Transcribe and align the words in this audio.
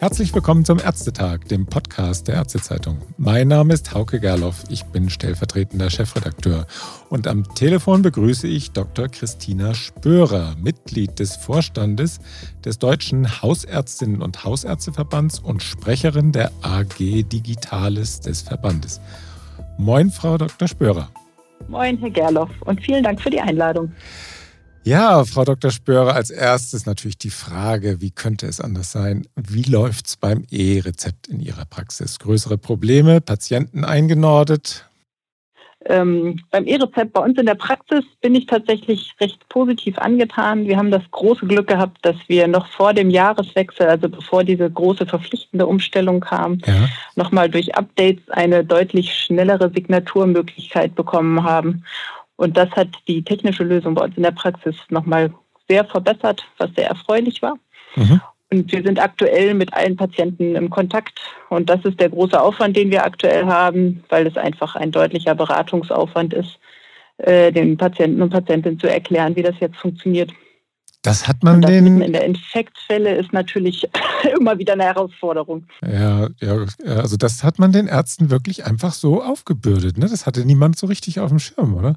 Herzlich 0.00 0.34
willkommen 0.34 0.64
zum 0.64 0.78
Ärztetag, 0.78 1.40
dem 1.50 1.66
Podcast 1.66 2.26
der 2.26 2.36
Ärztezeitung. 2.36 3.02
Mein 3.18 3.48
Name 3.48 3.74
ist 3.74 3.92
Hauke 3.92 4.18
Gerloff, 4.18 4.64
ich 4.70 4.84
bin 4.84 5.10
stellvertretender 5.10 5.90
Chefredakteur 5.90 6.66
und 7.10 7.28
am 7.28 7.44
Telefon 7.54 8.00
begrüße 8.00 8.48
ich 8.48 8.70
Dr. 8.70 9.08
Christina 9.08 9.74
Spörer, 9.74 10.54
Mitglied 10.58 11.18
des 11.18 11.36
Vorstandes 11.36 12.18
des 12.64 12.78
Deutschen 12.78 13.42
Hausärztinnen 13.42 14.22
und 14.22 14.42
Hausärzteverbands 14.42 15.38
und 15.38 15.62
Sprecherin 15.62 16.32
der 16.32 16.50
AG 16.62 16.96
Digitales 16.96 18.20
des 18.20 18.40
Verbandes. 18.40 19.02
Moin, 19.76 20.10
Frau 20.10 20.38
Dr. 20.38 20.66
Spörer. 20.66 21.10
Moin, 21.68 21.98
Herr 21.98 22.08
Gerloff, 22.08 22.50
und 22.64 22.80
vielen 22.82 23.04
Dank 23.04 23.20
für 23.20 23.28
die 23.28 23.40
Einladung. 23.42 23.92
Ja, 24.82 25.24
Frau 25.24 25.44
Dr. 25.44 25.70
Spörer, 25.70 26.14
als 26.14 26.30
erstes 26.30 26.86
natürlich 26.86 27.18
die 27.18 27.30
Frage, 27.30 28.00
wie 28.00 28.10
könnte 28.10 28.46
es 28.46 28.60
anders 28.60 28.90
sein? 28.90 29.26
Wie 29.36 29.62
läuft 29.62 30.06
es 30.06 30.16
beim 30.16 30.44
E-Rezept 30.50 31.28
in 31.28 31.40
Ihrer 31.40 31.66
Praxis? 31.66 32.18
Größere 32.18 32.56
Probleme, 32.56 33.20
Patienten 33.20 33.84
eingenordet? 33.84 34.86
Ähm, 35.86 36.38
beim 36.50 36.66
E-Rezept 36.66 37.12
bei 37.12 37.22
uns 37.22 37.38
in 37.38 37.46
der 37.46 37.54
Praxis 37.54 38.04
bin 38.20 38.34
ich 38.34 38.46
tatsächlich 38.46 39.14
recht 39.20 39.48
positiv 39.48 39.98
angetan. 39.98 40.66
Wir 40.66 40.76
haben 40.76 40.90
das 40.90 41.02
große 41.10 41.46
Glück 41.46 41.68
gehabt, 41.68 41.98
dass 42.02 42.16
wir 42.26 42.48
noch 42.48 42.66
vor 42.66 42.92
dem 42.92 43.08
Jahreswechsel, 43.08 43.86
also 43.86 44.08
bevor 44.08 44.44
diese 44.44 44.70
große 44.70 45.06
verpflichtende 45.06 45.66
Umstellung 45.66 46.20
kam, 46.20 46.58
ja. 46.66 46.86
nochmal 47.16 47.48
durch 47.48 47.74
Updates 47.74 48.28
eine 48.30 48.62
deutlich 48.62 49.14
schnellere 49.14 49.70
Signaturmöglichkeit 49.74 50.94
bekommen 50.94 51.44
haben. 51.44 51.84
Und 52.40 52.56
das 52.56 52.70
hat 52.70 52.88
die 53.06 53.22
technische 53.22 53.64
Lösung 53.64 53.94
bei 53.94 54.02
uns 54.02 54.16
in 54.16 54.22
der 54.22 54.30
Praxis 54.30 54.74
nochmal 54.88 55.30
sehr 55.68 55.84
verbessert, 55.84 56.42
was 56.56 56.70
sehr 56.74 56.88
erfreulich 56.88 57.42
war. 57.42 57.58
Mhm. 57.96 58.22
Und 58.50 58.72
wir 58.72 58.82
sind 58.82 58.98
aktuell 58.98 59.52
mit 59.52 59.74
allen 59.74 59.94
Patienten 59.94 60.56
im 60.56 60.70
Kontakt. 60.70 61.20
Und 61.50 61.68
das 61.68 61.84
ist 61.84 62.00
der 62.00 62.08
große 62.08 62.40
Aufwand, 62.40 62.78
den 62.78 62.90
wir 62.90 63.04
aktuell 63.04 63.44
haben, 63.44 64.02
weil 64.08 64.26
es 64.26 64.38
einfach 64.38 64.74
ein 64.74 64.90
deutlicher 64.90 65.34
Beratungsaufwand 65.34 66.32
ist, 66.32 66.58
äh, 67.18 67.52
den 67.52 67.76
Patienten 67.76 68.22
und 68.22 68.30
Patientinnen 68.30 68.80
zu 68.80 68.88
erklären, 68.88 69.36
wie 69.36 69.42
das 69.42 69.56
jetzt 69.60 69.76
funktioniert. 69.76 70.32
Das 71.02 71.28
hat 71.28 71.44
man 71.44 71.60
das 71.60 71.70
den. 71.70 72.00
In 72.00 72.14
der 72.14 72.24
Infektfälle 72.24 73.16
ist 73.16 73.34
natürlich 73.34 73.86
immer 74.40 74.58
wieder 74.58 74.72
eine 74.72 74.84
Herausforderung. 74.84 75.66
Ja, 75.82 76.28
ja, 76.40 76.64
also 76.86 77.18
das 77.18 77.44
hat 77.44 77.58
man 77.58 77.72
den 77.72 77.86
Ärzten 77.86 78.30
wirklich 78.30 78.64
einfach 78.64 78.94
so 78.94 79.22
aufgebürdet. 79.22 79.98
Ne? 79.98 80.06
Das 80.08 80.24
hatte 80.24 80.46
niemand 80.46 80.78
so 80.78 80.86
richtig 80.86 81.20
auf 81.20 81.28
dem 81.28 81.38
Schirm, 81.38 81.74
oder? 81.74 81.96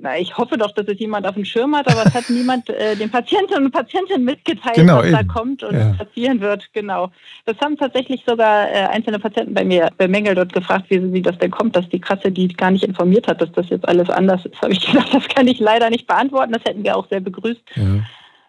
Na, 0.00 0.18
ich 0.18 0.36
hoffe 0.36 0.56
doch, 0.56 0.70
dass 0.72 0.86
es 0.86 0.98
jemand 0.98 1.26
auf 1.26 1.34
dem 1.34 1.44
Schirm 1.44 1.74
hat, 1.74 1.90
aber 1.90 2.06
es 2.06 2.14
hat 2.14 2.30
niemand 2.30 2.68
äh, 2.70 2.94
den 2.94 3.10
Patienten 3.10 3.54
und 3.54 3.70
Patientinnen 3.72 4.24
mitgeteilt, 4.24 4.76
genau, 4.76 4.98
was 4.98 5.06
eben. 5.06 5.16
da 5.16 5.22
kommt 5.24 5.62
und 5.62 5.74
ja. 5.74 5.92
passieren 5.92 6.40
wird. 6.40 6.72
Genau. 6.72 7.10
Das 7.46 7.56
haben 7.58 7.76
tatsächlich 7.76 8.22
sogar 8.26 8.70
äh, 8.70 8.86
einzelne 8.86 9.18
Patienten 9.18 9.54
bei 9.54 9.64
mir 9.64 9.90
bemängelt 9.96 10.38
und 10.38 10.52
gefragt, 10.52 10.86
wie, 10.88 11.12
wie 11.12 11.22
das 11.22 11.38
denn 11.38 11.50
kommt, 11.50 11.74
dass 11.74 11.88
die 11.88 12.00
Kasse 12.00 12.30
die 12.30 12.48
gar 12.48 12.70
nicht 12.70 12.84
informiert 12.84 13.26
hat, 13.26 13.40
dass 13.40 13.50
das 13.52 13.68
jetzt 13.70 13.88
alles 13.88 14.08
anders 14.08 14.44
ist. 14.44 14.60
Habe 14.62 14.72
ich 14.72 14.86
gesagt, 14.86 15.12
das 15.12 15.26
kann 15.28 15.48
ich 15.48 15.58
leider 15.58 15.90
nicht 15.90 16.06
beantworten. 16.06 16.52
Das 16.52 16.64
hätten 16.64 16.84
wir 16.84 16.96
auch 16.96 17.08
sehr 17.08 17.20
begrüßt. 17.20 17.62
Ja. 17.74 17.82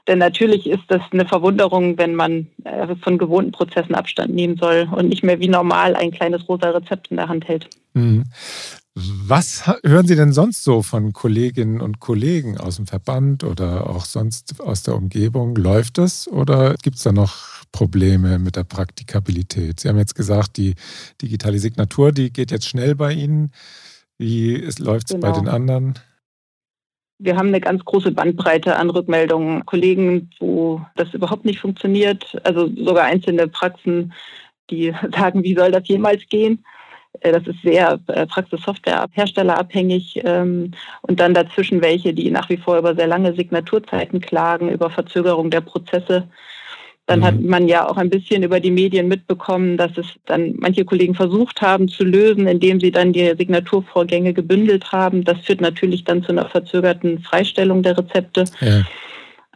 Denn 0.08 0.20
natürlich 0.20 0.68
ist 0.68 0.84
das 0.88 1.02
eine 1.12 1.26
Verwunderung, 1.26 1.98
wenn 1.98 2.16
man 2.16 2.48
äh, 2.64 2.96
von 3.04 3.18
gewohnten 3.18 3.52
Prozessen 3.52 3.94
Abstand 3.96 4.34
nehmen 4.34 4.58
soll 4.58 4.90
und 4.92 5.10
nicht 5.10 5.24
mehr 5.24 5.40
wie 5.40 5.50
normal 5.50 5.96
ein 5.96 6.12
kleines 6.12 6.48
rosa 6.50 6.72
Rezept 6.72 7.12
in 7.12 7.18
der 7.18 7.28
Hand 7.28 7.48
hält. 7.48 7.70
Mhm. 7.94 8.24
Was 8.96 9.68
hören 9.84 10.08
Sie 10.08 10.16
denn 10.16 10.34
sonst 10.34 10.64
so 10.64 10.82
von 10.82 11.14
Kolleginnen 11.14 11.80
und 11.80 12.00
Kollegen 12.00 12.58
aus 12.58 12.78
dem 12.78 12.88
Verband 12.88 13.44
oder 13.44 13.90
auch 13.90 14.04
sonst 14.04 14.60
aus 14.60 14.84
der 14.84 14.96
Umgebung? 14.96 15.56
Läuft 15.56 15.98
das 15.98 16.28
oder 16.28 16.76
gibt 16.82 16.98
es 16.98 17.04
da 17.04 17.12
noch 17.12 17.64
Probleme 17.72 18.40
mit 18.40 18.56
der 18.56 18.64
Praktikabilität? 18.64 19.80
Sie 19.80 19.90
haben 19.90 19.98
jetzt 19.98 20.16
gesagt, 20.16 20.58
die 20.58 20.76
digitale 21.22 21.60
Signatur, 21.60 22.12
die 22.12 22.34
geht 22.34 22.52
jetzt 22.52 22.68
schnell 22.68 22.96
bei 22.96 23.14
Ihnen. 23.14 23.52
Wie 24.18 24.56
läuft 24.80 25.10
es 25.10 25.16
genau. 25.16 25.32
bei 25.32 25.40
den 25.40 25.48
anderen? 25.48 25.94
Wir 27.20 27.38
haben 27.38 27.50
eine 27.50 27.62
ganz 27.62 27.84
große 27.86 28.12
Bandbreite 28.12 28.76
an 28.76 28.90
Rückmeldungen. 28.90 29.66
Kollegen, 29.66 30.30
wo 30.40 30.82
das 30.96 31.14
überhaupt 31.14 31.46
nicht 31.46 31.60
funktioniert, 31.60 32.38
also 32.44 32.70
sogar 32.76 33.06
einzelne 33.06 33.48
Praxen, 33.48 34.14
die 34.70 34.94
sagen, 35.16 35.44
wie 35.44 35.56
soll 35.56 35.72
das 35.72 35.88
jemals 35.88 36.28
gehen? 36.28 36.66
Äh, 37.22 37.32
das 37.32 37.48
ist 37.48 37.62
sehr 37.64 38.00
äh, 38.08 38.26
Praxissoftwareherstellerabhängig 38.26 40.22
ähm, 40.24 40.72
und 41.02 41.20
dann 41.20 41.34
dazwischen 41.34 41.82
welche, 41.82 42.14
die 42.14 42.32
nach 42.32 42.50
wie 42.50 42.58
vor 42.58 42.78
über 42.78 42.96
sehr 42.96 43.08
lange 43.08 43.34
Signaturzeiten 43.34 44.22
klagen, 44.22 44.70
über 44.70 44.90
Verzögerung 44.90 45.50
der 45.50 45.62
Prozesse. 45.62 46.28
Dann 47.06 47.22
mhm. 47.22 47.24
hat 47.24 47.42
man 47.42 47.68
ja 47.68 47.90
auch 47.90 47.98
ein 47.98 48.12
bisschen 48.12 48.44
über 48.44 48.60
die 48.60 48.70
Medien 48.70 49.08
mitbekommen, 49.08 49.78
dass 49.78 49.98
es 49.98 50.06
dann 50.26 50.54
manche 50.60 50.86
Kollegen 50.86 51.16
versucht 51.16 51.60
haben 51.62 51.88
zu 51.88 52.04
lösen, 52.04 52.48
indem 52.48 52.80
sie 52.80 52.92
dann 52.92 53.14
die 53.14 53.34
Signaturvorgänge 53.36 54.34
gebündelt 54.34 54.92
haben. 54.92 55.24
Das 55.24 55.40
führt 55.40 55.60
natürlich 55.60 56.04
dann 56.04 56.22
zu 56.22 56.32
einer 56.32 56.48
verzögerten 56.48 57.20
Freistellung 57.20 57.82
der 57.82 57.98
Rezepte. 57.98 58.46
Ja. 58.62 58.84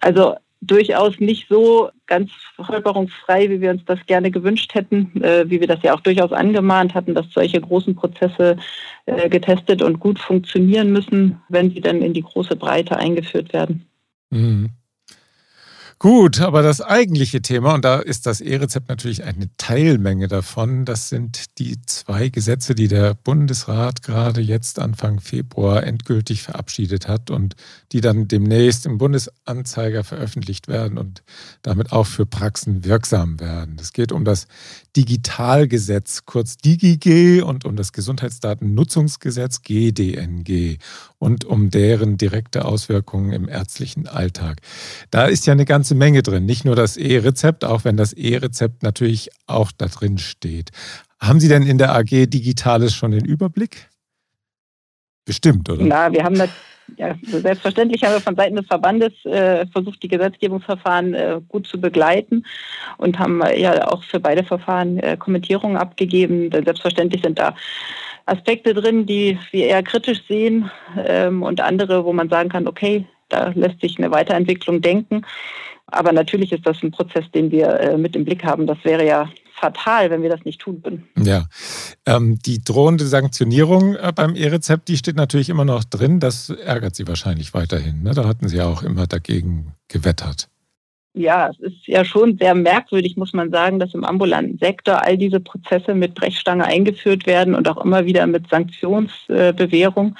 Also 0.01 0.35
durchaus 0.67 1.19
nicht 1.19 1.47
so 1.49 1.89
ganz 2.07 2.31
verfolgerungsfrei, 2.55 3.49
wie 3.49 3.61
wir 3.61 3.71
uns 3.71 3.83
das 3.85 3.99
gerne 4.05 4.31
gewünscht 4.31 4.73
hätten, 4.73 5.21
äh, 5.21 5.49
wie 5.49 5.59
wir 5.59 5.67
das 5.67 5.83
ja 5.83 5.93
auch 5.93 5.99
durchaus 5.99 6.31
angemahnt 6.31 6.93
hatten, 6.93 7.15
dass 7.15 7.31
solche 7.31 7.59
großen 7.59 7.95
Prozesse 7.95 8.57
äh, 9.05 9.29
getestet 9.29 9.81
und 9.81 9.99
gut 9.99 10.19
funktionieren 10.19 10.91
müssen, 10.91 11.41
wenn 11.49 11.71
sie 11.71 11.81
dann 11.81 12.01
in 12.01 12.13
die 12.13 12.23
große 12.23 12.55
Breite 12.55 12.97
eingeführt 12.97 13.53
werden. 13.53 13.85
Mhm. 14.29 14.69
Gut, 16.03 16.41
aber 16.41 16.63
das 16.63 16.81
eigentliche 16.81 17.41
Thema, 17.41 17.75
und 17.75 17.85
da 17.85 17.97
ist 17.97 18.25
das 18.25 18.41
E-Rezept 18.41 18.89
natürlich 18.89 19.23
eine 19.23 19.49
Teilmenge 19.55 20.27
davon, 20.27 20.83
das 20.83 21.07
sind 21.07 21.57
die 21.59 21.77
zwei 21.85 22.27
Gesetze, 22.27 22.75
die 22.75 22.89
der 22.89 23.13
Bundesrat 23.13 24.03
gerade 24.03 24.41
jetzt 24.41 24.79
Anfang 24.79 25.21
Februar 25.21 25.83
endgültig 25.83 26.43
verabschiedet 26.43 27.07
hat 27.07 27.31
und 27.31 27.55
die 27.93 28.01
dann 28.01 28.27
demnächst 28.27 28.85
im 28.85 28.97
Bundesanzeiger 28.97 30.03
veröffentlicht 30.03 30.67
werden 30.67 30.97
und 30.97 31.23
damit 31.61 31.93
auch 31.93 32.05
für 32.05 32.25
Praxen 32.25 32.83
wirksam 32.83 33.39
werden. 33.39 33.77
Es 33.79 33.93
geht 33.93 34.11
um 34.11 34.25
das 34.25 34.47
Digitalgesetz, 34.97 36.25
kurz 36.25 36.57
DigiG, 36.57 37.43
und 37.43 37.63
um 37.63 37.77
das 37.77 37.93
Gesundheitsdatennutzungsgesetz 37.93 39.61
GDNG 39.61 40.79
und 41.17 41.45
um 41.45 41.69
deren 41.69 42.17
direkte 42.17 42.65
Auswirkungen 42.65 43.31
im 43.31 43.47
ärztlichen 43.47 44.07
Alltag. 44.07 44.59
Da 45.09 45.27
ist 45.27 45.45
ja 45.45 45.53
eine 45.53 45.63
ganze 45.63 45.92
Menge 45.93 46.23
drin, 46.23 46.45
nicht 46.45 46.65
nur 46.65 46.75
das 46.75 46.97
E-Rezept, 46.97 47.65
auch 47.65 47.85
wenn 47.85 47.97
das 47.97 48.13
E-Rezept 48.13 48.83
natürlich 48.83 49.29
auch 49.47 49.71
da 49.71 49.87
drin 49.87 50.17
steht. 50.17 50.71
Haben 51.19 51.39
Sie 51.39 51.47
denn 51.47 51.63
in 51.63 51.77
der 51.77 51.95
AG 51.95 52.27
Digitales 52.27 52.93
schon 52.93 53.11
den 53.11 53.25
Überblick? 53.25 53.89
Bestimmt, 55.25 55.69
oder? 55.69 55.83
Na, 55.83 56.11
wir 56.11 56.23
haben 56.23 56.37
das, 56.37 56.49
ja, 56.97 57.15
selbstverständlich 57.23 58.03
haben 58.03 58.13
wir 58.13 58.19
von 58.19 58.35
Seiten 58.35 58.57
des 58.57 58.67
Verbandes 58.67 59.13
äh, 59.25 59.65
versucht, 59.67 60.03
die 60.03 60.09
Gesetzgebungsverfahren 60.09 61.13
äh, 61.13 61.41
gut 61.47 61.65
zu 61.65 61.79
begleiten 61.79 62.45
und 62.97 63.19
haben 63.19 63.41
äh, 63.41 63.59
ja 63.59 63.87
auch 63.87 64.03
für 64.03 64.19
beide 64.19 64.43
Verfahren 64.43 64.99
äh, 64.99 65.15
Kommentierungen 65.17 65.77
abgegeben. 65.77 66.51
Selbstverständlich 66.51 67.21
sind 67.23 67.39
da 67.39 67.55
Aspekte 68.25 68.73
drin, 68.73 69.05
die 69.05 69.37
wir 69.51 69.67
eher 69.67 69.83
kritisch 69.83 70.23
sehen 70.27 70.69
ähm, 70.97 71.41
und 71.43 71.61
andere, 71.61 72.05
wo 72.05 72.13
man 72.13 72.29
sagen 72.29 72.49
kann, 72.49 72.67
okay, 72.67 73.05
da 73.29 73.51
lässt 73.55 73.81
sich 73.81 73.97
eine 73.97 74.11
Weiterentwicklung 74.11 74.81
denken. 74.81 75.25
Aber 75.87 76.11
natürlich 76.11 76.51
ist 76.51 76.65
das 76.65 76.81
ein 76.81 76.91
Prozess, 76.91 77.25
den 77.33 77.51
wir 77.51 77.79
äh, 77.79 77.97
mit 77.97 78.15
im 78.15 78.25
Blick 78.25 78.43
haben. 78.43 78.67
Das 78.67 78.77
wäre 78.83 79.05
ja 79.05 79.29
fatal, 79.59 80.09
wenn 80.09 80.21
wir 80.21 80.29
das 80.29 80.43
nicht 80.45 80.59
tun 80.59 80.81
würden. 80.83 81.07
Ja, 81.17 81.45
ähm, 82.05 82.39
die 82.45 82.63
drohende 82.63 83.05
Sanktionierung 83.05 83.95
äh, 83.95 84.11
beim 84.13 84.35
E-Rezept, 84.35 84.87
die 84.87 84.97
steht 84.97 85.15
natürlich 85.15 85.49
immer 85.49 85.65
noch 85.65 85.83
drin. 85.83 86.19
Das 86.19 86.49
ärgert 86.49 86.95
Sie 86.95 87.07
wahrscheinlich 87.07 87.53
weiterhin. 87.53 88.03
Ne? 88.03 88.13
Da 88.13 88.25
hatten 88.25 88.47
Sie 88.47 88.57
ja 88.57 88.65
auch 88.65 88.83
immer 88.83 89.07
dagegen 89.07 89.73
gewettert 89.87 90.49
ja, 91.13 91.49
es 91.49 91.59
ist 91.59 91.87
ja 91.87 92.03
schon 92.03 92.37
sehr 92.37 92.55
merkwürdig, 92.55 93.17
muss 93.17 93.33
man 93.33 93.51
sagen, 93.51 93.79
dass 93.79 93.93
im 93.93 94.03
ambulanten 94.03 94.57
Sektor 94.57 95.03
all 95.03 95.17
diese 95.17 95.39
Prozesse 95.39 95.93
mit 95.93 96.15
Brechstange 96.15 96.65
eingeführt 96.65 97.27
werden 97.27 97.53
und 97.53 97.67
auch 97.67 97.83
immer 97.83 98.05
wieder 98.05 98.25
mit 98.25 98.49
Sanktionsbewährung 98.49 100.15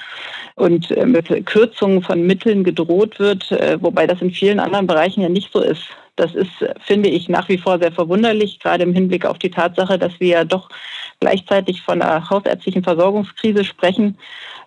und 0.54 0.90
äh, 0.92 1.04
mit 1.04 1.46
Kürzungen 1.46 2.02
von 2.02 2.24
Mitteln 2.26 2.62
gedroht 2.62 3.18
wird, 3.18 3.50
äh, 3.50 3.76
wobei 3.80 4.06
das 4.06 4.22
in 4.22 4.30
vielen 4.30 4.60
anderen 4.60 4.86
Bereichen 4.86 5.20
ja 5.20 5.28
nicht 5.28 5.52
so 5.52 5.60
ist. 5.60 5.82
Das 6.16 6.32
ist, 6.32 6.52
finde 6.80 7.08
ich, 7.08 7.28
nach 7.28 7.48
wie 7.48 7.58
vor 7.58 7.80
sehr 7.80 7.90
verwunderlich, 7.90 8.60
gerade 8.60 8.84
im 8.84 8.94
Hinblick 8.94 9.26
auf 9.26 9.38
die 9.38 9.50
Tatsache, 9.50 9.98
dass 9.98 10.20
wir 10.20 10.28
ja 10.28 10.44
doch 10.44 10.68
gleichzeitig 11.18 11.82
von 11.82 12.00
einer 12.00 12.30
hausärztlichen 12.30 12.84
Versorgungskrise 12.84 13.64
sprechen. 13.64 14.16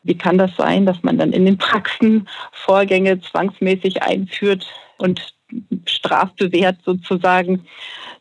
Wie 0.03 0.17
kann 0.17 0.37
das 0.37 0.51
sein, 0.57 0.85
dass 0.85 1.03
man 1.03 1.17
dann 1.17 1.31
in 1.31 1.45
den 1.45 1.57
Praxen 1.57 2.27
Vorgänge 2.51 3.21
zwangsmäßig 3.21 4.03
einführt 4.03 4.67
und 4.97 5.36
strafbewehrt 5.85 6.77
sozusagen 6.85 7.65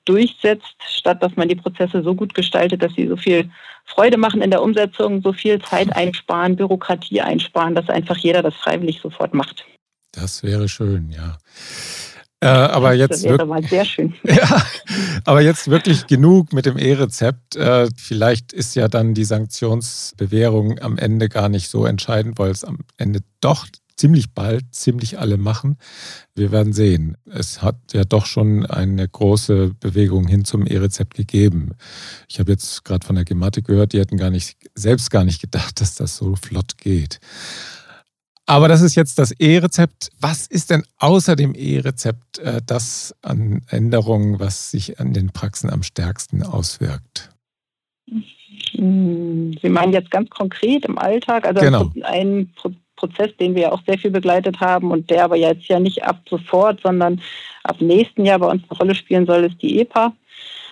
durchsetzt, 0.04 0.76
statt 0.88 1.22
dass 1.22 1.36
man 1.36 1.48
die 1.48 1.56
Prozesse 1.56 2.02
so 2.02 2.14
gut 2.14 2.34
gestaltet, 2.34 2.82
dass 2.82 2.94
sie 2.94 3.08
so 3.08 3.16
viel 3.16 3.50
Freude 3.84 4.16
machen 4.16 4.42
in 4.42 4.50
der 4.50 4.62
Umsetzung, 4.62 5.22
so 5.22 5.32
viel 5.32 5.60
Zeit 5.60 5.94
einsparen, 5.94 6.56
Bürokratie 6.56 7.20
einsparen, 7.20 7.74
dass 7.74 7.88
einfach 7.88 8.16
jeder 8.16 8.42
das 8.42 8.54
freiwillig 8.54 9.00
sofort 9.00 9.34
macht. 9.34 9.64
Das 10.12 10.42
wäre 10.42 10.68
schön, 10.68 11.10
ja. 11.10 11.38
Äh, 12.40 12.48
aber 12.48 12.92
jetzt 12.92 13.24
das 13.24 13.24
wäre 13.24 13.46
mal 13.46 13.62
sehr 13.62 13.84
schön. 13.84 14.14
Ja, 14.24 14.62
aber 15.24 15.40
jetzt 15.40 15.68
wirklich 15.68 16.06
genug 16.06 16.52
mit 16.52 16.66
dem 16.66 16.76
E-Rezept. 16.76 17.56
Äh, 17.56 17.88
vielleicht 17.96 18.52
ist 18.52 18.76
ja 18.76 18.88
dann 18.88 19.14
die 19.14 19.24
Sanktionsbewährung 19.24 20.78
am 20.80 20.98
Ende 20.98 21.28
gar 21.28 21.48
nicht 21.48 21.68
so 21.70 21.86
entscheidend, 21.86 22.38
weil 22.38 22.50
es 22.50 22.62
am 22.62 22.80
Ende 22.98 23.20
doch 23.40 23.66
ziemlich 23.96 24.32
bald 24.32 24.74
ziemlich 24.74 25.18
alle 25.18 25.36
machen. 25.36 25.76
Wir 26.34 26.52
werden 26.52 26.72
sehen. 26.72 27.16
Es 27.24 27.62
hat 27.62 27.76
ja 27.92 28.04
doch 28.04 28.26
schon 28.26 28.66
eine 28.66 29.08
große 29.08 29.74
Bewegung 29.80 30.26
hin 30.26 30.44
zum 30.44 30.66
E-Rezept 30.66 31.14
gegeben. 31.14 31.70
Ich 32.28 32.38
habe 32.38 32.52
jetzt 32.52 32.84
gerade 32.84 33.06
von 33.06 33.16
der 33.16 33.24
Gematik 33.24 33.66
gehört, 33.66 33.92
die 33.92 33.98
hätten 33.98 34.16
gar 34.16 34.30
nicht, 34.30 34.56
selbst 34.74 35.10
gar 35.10 35.24
nicht 35.24 35.40
gedacht, 35.40 35.80
dass 35.80 35.94
das 35.94 36.16
so 36.16 36.36
flott 36.36 36.78
geht. 36.78 37.20
Aber 38.48 38.68
das 38.68 38.80
ist 38.80 38.94
jetzt 38.94 39.18
das 39.18 39.32
E-Rezept. 39.32 40.10
Was 40.20 40.46
ist 40.46 40.70
denn 40.70 40.84
außer 40.98 41.34
dem 41.34 41.54
E-Rezept 41.56 42.38
äh, 42.38 42.60
das 42.64 43.14
an 43.22 43.62
Änderungen, 43.68 44.38
was 44.38 44.70
sich 44.70 45.00
an 45.00 45.12
den 45.12 45.30
Praxen 45.30 45.68
am 45.68 45.82
stärksten 45.82 46.44
auswirkt? 46.44 47.30
Sie 48.72 49.68
meinen 49.68 49.92
jetzt 49.92 50.10
ganz 50.10 50.30
konkret 50.30 50.84
im 50.84 50.98
Alltag? 50.98 51.46
Also 51.46 51.60
genau. 51.60 51.90
ein 52.02 52.52
Prozess, 52.54 52.85
den 53.40 53.54
wir 53.54 53.62
ja 53.62 53.72
auch 53.72 53.82
sehr 53.86 53.98
viel 53.98 54.10
begleitet 54.10 54.60
haben 54.60 54.90
und 54.90 55.10
der 55.10 55.24
aber 55.24 55.36
jetzt 55.36 55.68
ja 55.68 55.78
nicht 55.78 56.04
ab 56.04 56.20
sofort, 56.28 56.80
sondern 56.82 57.20
ab 57.64 57.76
nächsten 57.80 58.24
Jahr 58.24 58.38
bei 58.38 58.46
uns 58.46 58.62
eine 58.68 58.78
Rolle 58.78 58.94
spielen 58.94 59.26
soll, 59.26 59.44
ist 59.44 59.60
die 59.62 59.80
EPA, 59.80 60.12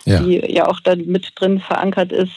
ja. 0.04 0.20
die 0.20 0.52
ja 0.52 0.66
auch 0.66 0.80
da 0.80 0.96
mit 0.96 1.32
drin 1.36 1.60
verankert 1.60 2.12
ist, 2.12 2.32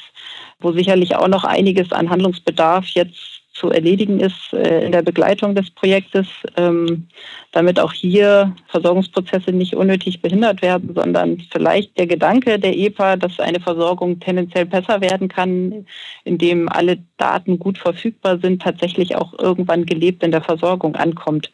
wo 0.59 0.71
sicherlich 0.71 1.15
auch 1.15 1.27
noch 1.27 1.43
einiges 1.43 1.91
an 1.91 2.09
Handlungsbedarf 2.09 2.85
jetzt 2.87 3.36
zu 3.57 3.71
erledigen 3.71 4.19
ist 4.19 4.53
äh, 4.53 4.85
in 4.85 4.91
der 4.91 5.01
Begleitung 5.01 5.55
des 5.55 5.71
Projektes, 5.71 6.27
ähm, 6.55 7.07
damit 7.51 7.79
auch 7.79 7.91
hier 7.91 8.55
Versorgungsprozesse 8.67 9.51
nicht 9.51 9.75
unnötig 9.75 10.21
behindert 10.21 10.61
werden, 10.61 10.93
sondern 10.93 11.41
vielleicht 11.51 11.97
der 11.97 12.07
Gedanke 12.07 12.59
der 12.59 12.77
EPA, 12.77 13.15
dass 13.15 13.39
eine 13.39 13.59
Versorgung 13.59 14.19
tendenziell 14.19 14.65
besser 14.65 15.01
werden 15.01 15.27
kann, 15.27 15.85
indem 16.23 16.69
alle 16.69 16.99
Daten 17.17 17.57
gut 17.57 17.77
verfügbar 17.77 18.39
sind, 18.39 18.61
tatsächlich 18.61 19.15
auch 19.15 19.37
irgendwann 19.39 19.85
gelebt 19.85 20.23
in 20.23 20.31
der 20.31 20.41
Versorgung 20.41 20.95
ankommt. 20.95 21.51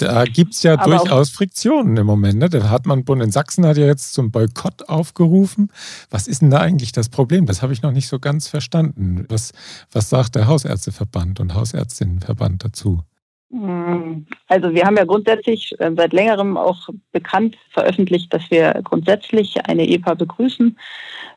Da 0.00 0.24
gibt 0.24 0.54
es 0.54 0.62
ja 0.62 0.78
Aber 0.78 0.96
durchaus 0.96 1.30
Friktionen 1.30 1.96
im 1.96 2.06
Moment. 2.06 2.38
Ne? 2.38 2.48
Der 2.48 2.70
Hartmann-Bund 2.70 3.22
in 3.22 3.30
Sachsen 3.30 3.66
hat 3.66 3.76
ja 3.76 3.86
jetzt 3.86 4.14
zum 4.14 4.30
Boykott 4.30 4.88
aufgerufen. 4.88 5.70
Was 6.10 6.26
ist 6.26 6.40
denn 6.40 6.50
da 6.50 6.58
eigentlich 6.58 6.92
das 6.92 7.10
Problem? 7.10 7.44
Das 7.44 7.60
habe 7.60 7.72
ich 7.74 7.82
noch 7.82 7.92
nicht 7.92 8.08
so 8.08 8.18
ganz 8.18 8.48
verstanden. 8.48 9.26
Was, 9.28 9.52
was 9.92 10.08
sagt 10.08 10.36
der 10.36 10.46
Hausärzteverband 10.46 11.40
und 11.40 11.54
Hausärztinnenverband 11.54 12.64
dazu? 12.64 13.02
Hm, 13.52 14.26
also 14.46 14.72
wir 14.74 14.84
haben 14.84 14.96
ja 14.96 15.04
grundsätzlich 15.04 15.74
äh, 15.80 15.90
seit 15.96 16.12
längerem 16.12 16.56
auch 16.56 16.88
bekannt 17.10 17.56
veröffentlicht, 17.70 18.32
dass 18.32 18.48
wir 18.50 18.74
grundsätzlich 18.84 19.66
eine 19.66 19.88
EPA 19.88 20.14
begrüßen, 20.14 20.78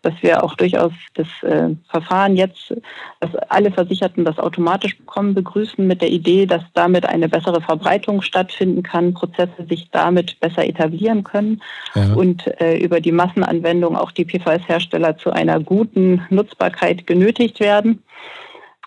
dass 0.04 0.14
wir 0.22 0.44
auch 0.44 0.54
durchaus 0.54 0.92
das 1.16 1.28
äh, 1.42 1.70
Verfahren 1.90 2.36
jetzt, 2.36 2.72
dass 3.20 3.36
alle 3.50 3.72
Versicherten 3.72 4.26
das 4.26 4.38
automatisch 4.38 4.96
bekommen, 4.96 5.34
begrüßen 5.34 5.88
mit 5.88 6.04
der 6.04 6.12
Idee, 6.12 6.46
dass 6.46 6.62
damit 6.76 7.08
eine 7.08 7.30
bessere 7.30 7.62
Verbreitung 7.62 8.22
stattfinden 8.22 8.84
kann, 8.84 9.16
Prozesse 9.16 9.66
sich 9.68 9.90
damit 9.90 10.40
besser 10.40 10.68
etablieren 10.68 11.24
können 11.24 11.64
ja. 11.96 12.14
und 12.14 12.46
äh, 12.62 12.78
über 12.78 13.02
die 13.02 13.12
Massenanwendung 13.12 13.96
auch 13.96 14.12
die 14.12 14.26
PVS-Hersteller 14.26 15.18
zu 15.18 15.32
einer 15.32 15.60
guten 15.60 16.22
Nutzbarkeit 16.30 17.08
genötigt 17.08 17.60
werden. 17.60 18.04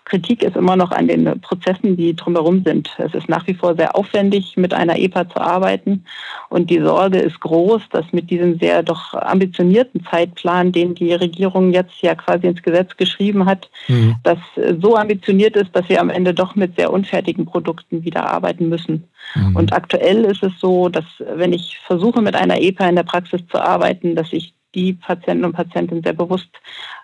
Kritik 0.07 0.41
ist 0.41 0.55
immer 0.55 0.77
noch 0.77 0.91
an 0.91 1.09
den 1.09 1.41
Prozessen, 1.41 1.97
die 1.97 2.15
drumherum 2.15 2.63
sind. 2.63 2.89
Es 2.97 3.13
ist 3.13 3.27
nach 3.27 3.45
wie 3.45 3.53
vor 3.53 3.75
sehr 3.75 3.93
aufwendig, 3.93 4.55
mit 4.55 4.73
einer 4.73 4.97
EPA 4.97 5.27
zu 5.29 5.41
arbeiten. 5.41 6.05
Und 6.47 6.69
die 6.69 6.79
Sorge 6.79 7.19
ist 7.19 7.41
groß, 7.41 7.81
dass 7.91 8.05
mit 8.13 8.29
diesem 8.29 8.57
sehr 8.57 8.83
doch 8.83 9.13
ambitionierten 9.13 10.05
Zeitplan, 10.09 10.71
den 10.71 10.95
die 10.95 11.13
Regierung 11.13 11.73
jetzt 11.73 12.01
ja 12.01 12.15
quasi 12.15 12.47
ins 12.47 12.63
Gesetz 12.63 12.95
geschrieben 12.95 13.45
hat, 13.45 13.69
mhm. 13.89 14.15
das 14.23 14.39
so 14.79 14.95
ambitioniert 14.95 15.57
ist, 15.57 15.75
dass 15.75 15.89
wir 15.89 15.99
am 15.99 16.09
Ende 16.09 16.33
doch 16.33 16.55
mit 16.55 16.77
sehr 16.77 16.93
unfertigen 16.93 17.45
Produkten 17.45 18.05
wieder 18.05 18.31
arbeiten 18.31 18.69
müssen. 18.69 19.09
Mhm. 19.35 19.57
Und 19.57 19.73
aktuell 19.73 20.23
ist 20.23 20.41
es 20.41 20.53
so, 20.61 20.87
dass 20.87 21.05
wenn 21.35 21.51
ich 21.51 21.79
versuche, 21.85 22.21
mit 22.21 22.35
einer 22.35 22.61
EPA 22.61 22.87
in 22.87 22.95
der 22.95 23.03
Praxis 23.03 23.41
zu 23.51 23.59
arbeiten, 23.59 24.15
dass 24.15 24.31
ich 24.31 24.53
die 24.73 24.93
Patienten 24.93 25.45
und 25.45 25.53
Patientinnen 25.53 26.03
sehr 26.03 26.13
bewusst 26.13 26.49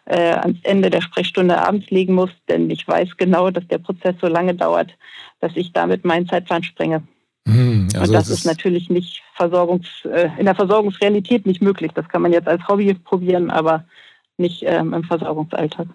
äh, 0.06 0.34
ans 0.34 0.60
Ende 0.64 0.90
der 0.90 1.02
Sprechstunde 1.02 1.58
abends 1.58 1.90
legen 1.90 2.14
muss, 2.14 2.32
denn 2.50 2.70
ich 2.70 2.88
weiß 2.88 3.18
genau, 3.18 3.50
dass 3.52 3.68
der 3.68 3.78
Prozess 3.78 4.16
so 4.22 4.28
lange 4.28 4.54
dauert, 4.54 4.92
dass 5.40 5.56
ich 5.56 5.72
damit 5.74 6.06
meinen 6.06 6.28
Zeitplan 6.28 6.64
sprenge. 6.64 7.04
Hm, 7.48 7.88
also 7.94 8.00
und 8.00 8.14
das, 8.14 8.28
das 8.28 8.40
ist 8.40 8.46
natürlich 8.46 8.90
nicht 8.90 9.22
Versorgungs, 9.36 9.88
äh, 10.06 10.30
in 10.38 10.46
der 10.46 10.56
Versorgungsrealität 10.56 11.46
nicht 11.46 11.62
möglich. 11.62 11.92
Das 11.94 12.08
kann 12.08 12.22
man 12.22 12.34
jetzt 12.34 12.48
als 12.48 12.66
Hobby 12.68 12.94
probieren, 12.94 13.50
aber 13.50 13.86
nicht 14.38 14.64
ähm, 14.66 14.94
im 14.94 15.04
Versorgungsalltag. 15.04 15.88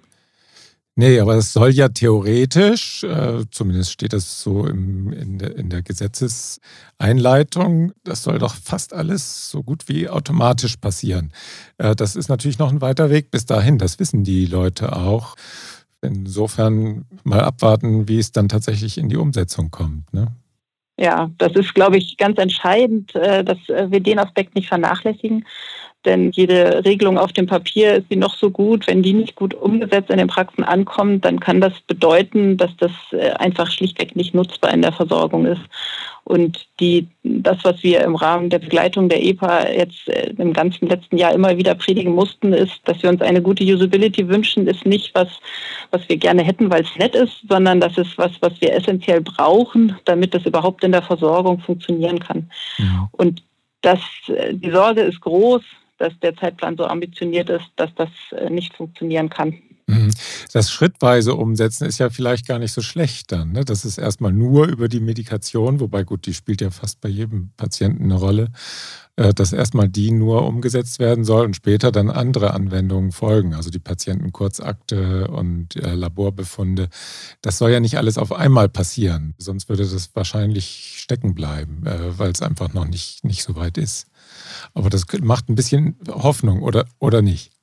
Nee, 1.00 1.20
aber 1.20 1.36
es 1.36 1.52
soll 1.52 1.70
ja 1.70 1.88
theoretisch, 1.88 3.04
äh, 3.04 3.44
zumindest 3.52 3.92
steht 3.92 4.12
das 4.12 4.42
so 4.42 4.66
im, 4.66 5.12
in, 5.12 5.38
der, 5.38 5.54
in 5.54 5.70
der 5.70 5.82
Gesetzeseinleitung, 5.82 7.92
das 8.02 8.24
soll 8.24 8.40
doch 8.40 8.56
fast 8.56 8.92
alles 8.92 9.48
so 9.48 9.62
gut 9.62 9.88
wie 9.88 10.08
automatisch 10.08 10.76
passieren. 10.76 11.32
Äh, 11.76 11.94
das 11.94 12.16
ist 12.16 12.28
natürlich 12.28 12.58
noch 12.58 12.72
ein 12.72 12.80
weiter 12.80 13.10
Weg 13.10 13.30
bis 13.30 13.46
dahin, 13.46 13.78
das 13.78 14.00
wissen 14.00 14.24
die 14.24 14.44
Leute 14.44 14.96
auch. 14.96 15.36
Insofern 16.02 17.04
mal 17.22 17.42
abwarten, 17.42 18.08
wie 18.08 18.18
es 18.18 18.32
dann 18.32 18.48
tatsächlich 18.48 18.98
in 18.98 19.08
die 19.08 19.18
Umsetzung 19.18 19.70
kommt. 19.70 20.12
Ne? 20.12 20.34
Ja, 20.98 21.30
das 21.38 21.52
ist, 21.52 21.76
glaube 21.76 21.98
ich, 21.98 22.16
ganz 22.16 22.38
entscheidend, 22.38 23.14
äh, 23.14 23.44
dass 23.44 23.68
äh, 23.68 23.88
wir 23.88 24.00
den 24.00 24.18
Aspekt 24.18 24.56
nicht 24.56 24.66
vernachlässigen. 24.66 25.46
Denn 26.04 26.30
jede 26.30 26.84
Regelung 26.84 27.18
auf 27.18 27.32
dem 27.32 27.46
Papier 27.46 27.94
ist 27.96 28.06
sie 28.08 28.16
noch 28.16 28.34
so 28.36 28.50
gut. 28.50 28.86
Wenn 28.86 29.02
die 29.02 29.12
nicht 29.12 29.34
gut 29.34 29.52
umgesetzt 29.54 30.10
in 30.10 30.18
den 30.18 30.28
Praxen 30.28 30.62
ankommt, 30.62 31.24
dann 31.24 31.40
kann 31.40 31.60
das 31.60 31.72
bedeuten, 31.86 32.56
dass 32.56 32.76
das 32.76 32.92
äh, 33.10 33.30
einfach 33.32 33.70
schlichtweg 33.70 34.14
nicht 34.14 34.32
nutzbar 34.32 34.72
in 34.72 34.82
der 34.82 34.92
Versorgung 34.92 35.44
ist. 35.44 35.62
Und 36.22 36.66
die, 36.78 37.08
das, 37.22 37.64
was 37.64 37.82
wir 37.82 38.02
im 38.02 38.14
Rahmen 38.14 38.50
der 38.50 38.60
Begleitung 38.60 39.08
der 39.08 39.24
EPA 39.24 39.66
jetzt 39.70 40.08
äh, 40.08 40.34
im 40.38 40.52
ganzen 40.52 40.86
letzten 40.86 41.16
Jahr 41.16 41.32
immer 41.32 41.56
wieder 41.56 41.74
predigen 41.74 42.14
mussten, 42.14 42.52
ist, 42.52 42.80
dass 42.84 43.02
wir 43.02 43.10
uns 43.10 43.22
eine 43.22 43.42
gute 43.42 43.64
Usability 43.64 44.28
wünschen, 44.28 44.68
ist 44.68 44.86
nicht 44.86 45.14
was, 45.14 45.28
was 45.90 46.08
wir 46.08 46.16
gerne 46.16 46.42
hätten, 46.42 46.70
weil 46.70 46.82
es 46.82 46.96
nett 46.96 47.14
ist, 47.16 47.42
sondern 47.48 47.80
das 47.80 47.98
ist 47.98 48.16
was, 48.18 48.32
was 48.40 48.52
wir 48.60 48.72
essentiell 48.72 49.20
brauchen, 49.20 49.96
damit 50.04 50.34
das 50.34 50.46
überhaupt 50.46 50.84
in 50.84 50.92
der 50.92 51.02
Versorgung 51.02 51.58
funktionieren 51.58 52.20
kann. 52.20 52.50
Ja. 52.76 53.08
Und 53.12 53.42
das, 53.80 54.00
äh, 54.28 54.54
die 54.54 54.70
Sorge 54.70 55.00
ist 55.00 55.20
groß, 55.20 55.62
dass 55.98 56.18
der 56.20 56.34
Zeitplan 56.36 56.76
so 56.76 56.84
ambitioniert 56.84 57.50
ist, 57.50 57.70
dass 57.76 57.94
das 57.94 58.08
äh, 58.32 58.50
nicht 58.50 58.74
funktionieren 58.74 59.28
kann. 59.28 59.62
Mhm. 59.88 60.10
Das 60.52 60.70
schrittweise 60.70 61.34
Umsetzen 61.34 61.86
ist 61.86 61.98
ja 61.98 62.10
vielleicht 62.10 62.46
gar 62.46 62.58
nicht 62.58 62.72
so 62.72 62.82
schlecht 62.82 63.32
dann. 63.32 63.52
Ne? 63.52 63.64
Das 63.64 63.86
ist 63.86 63.96
erstmal 63.96 64.32
nur 64.32 64.66
über 64.66 64.86
die 64.88 65.00
Medikation, 65.00 65.80
wobei 65.80 66.04
gut, 66.04 66.26
die 66.26 66.34
spielt 66.34 66.60
ja 66.60 66.70
fast 66.70 67.00
bei 67.00 67.08
jedem 67.08 67.50
Patienten 67.56 68.04
eine 68.04 68.16
Rolle, 68.16 68.48
äh, 69.16 69.32
dass 69.32 69.54
erstmal 69.54 69.88
die 69.88 70.10
nur 70.10 70.46
umgesetzt 70.46 70.98
werden 70.98 71.24
soll 71.24 71.46
und 71.46 71.56
später 71.56 71.90
dann 71.90 72.10
andere 72.10 72.52
Anwendungen 72.52 73.12
folgen, 73.12 73.54
also 73.54 73.70
die 73.70 73.78
Patientenkurzakte 73.78 75.28
und 75.28 75.76
äh, 75.76 75.94
Laborbefunde. 75.94 76.90
Das 77.40 77.56
soll 77.56 77.70
ja 77.70 77.80
nicht 77.80 77.96
alles 77.96 78.18
auf 78.18 78.32
einmal 78.32 78.68
passieren, 78.68 79.34
sonst 79.38 79.70
würde 79.70 79.88
das 79.88 80.10
wahrscheinlich 80.14 80.96
stecken 80.98 81.34
bleiben, 81.34 81.80
weil 82.18 82.30
es 82.30 82.42
einfach 82.42 82.74
noch 82.74 82.86
nicht, 82.86 83.24
nicht 83.24 83.42
so 83.42 83.56
weit 83.56 83.78
ist. 83.78 84.08
Aber 84.74 84.90
das 84.90 85.04
macht 85.22 85.48
ein 85.48 85.54
bisschen 85.54 85.96
Hoffnung, 86.08 86.62
oder, 86.62 86.84
oder 86.98 87.22
nicht? 87.22 87.57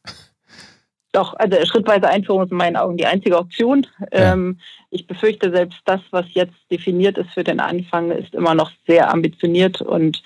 Doch, 1.16 1.34
also 1.36 1.56
schrittweise 1.66 2.10
Einführung 2.10 2.44
ist 2.44 2.52
in 2.52 2.58
meinen 2.58 2.76
Augen 2.76 2.98
die 2.98 3.06
einzige 3.06 3.38
Option. 3.38 3.88
Ja. 4.12 4.34
Ähm, 4.34 4.60
ich 4.92 5.08
befürchte, 5.08 5.50
selbst 5.50 5.80
das, 5.86 6.02
was 6.12 6.26
jetzt 6.34 6.56
definiert 6.70 7.18
ist 7.18 7.30
für 7.30 7.46
den 7.46 7.62
Anfang, 7.62 8.12
ist 8.12 8.36
immer 8.36 8.54
noch 8.54 8.70
sehr 8.86 9.14
ambitioniert 9.14 9.80
und 9.80 10.22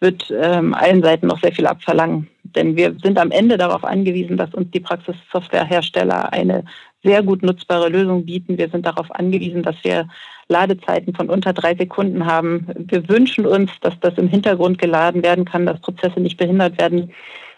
wird 0.00 0.30
ähm, 0.38 0.74
allen 0.74 1.02
Seiten 1.02 1.28
noch 1.28 1.40
sehr 1.40 1.52
viel 1.52 1.66
abverlangen. 1.66 2.28
Denn 2.42 2.76
wir 2.76 2.94
sind 3.02 3.18
am 3.18 3.30
Ende 3.30 3.56
darauf 3.56 3.84
angewiesen, 3.84 4.36
dass 4.36 4.52
uns 4.52 4.70
die 4.70 4.80
Praxissoftwarehersteller 4.80 6.30
eine 6.30 6.64
sehr 7.02 7.22
gut 7.22 7.42
nutzbare 7.42 7.88
Lösung 7.88 8.26
bieten. 8.26 8.58
Wir 8.58 8.68
sind 8.68 8.84
darauf 8.84 9.10
angewiesen, 9.14 9.62
dass 9.62 9.76
wir 9.82 10.08
Ladezeiten 10.48 11.14
von 11.14 11.30
unter 11.30 11.54
drei 11.54 11.74
Sekunden 11.74 12.26
haben. 12.26 12.66
Wir 12.76 13.08
wünschen 13.08 13.46
uns, 13.46 13.70
dass 13.80 13.98
das 14.00 14.18
im 14.18 14.28
Hintergrund 14.28 14.76
geladen 14.76 15.22
werden 15.22 15.46
kann, 15.46 15.64
dass 15.64 15.80
Prozesse 15.80 16.20
nicht 16.20 16.36
behindert 16.36 16.78
werden. 16.78 17.14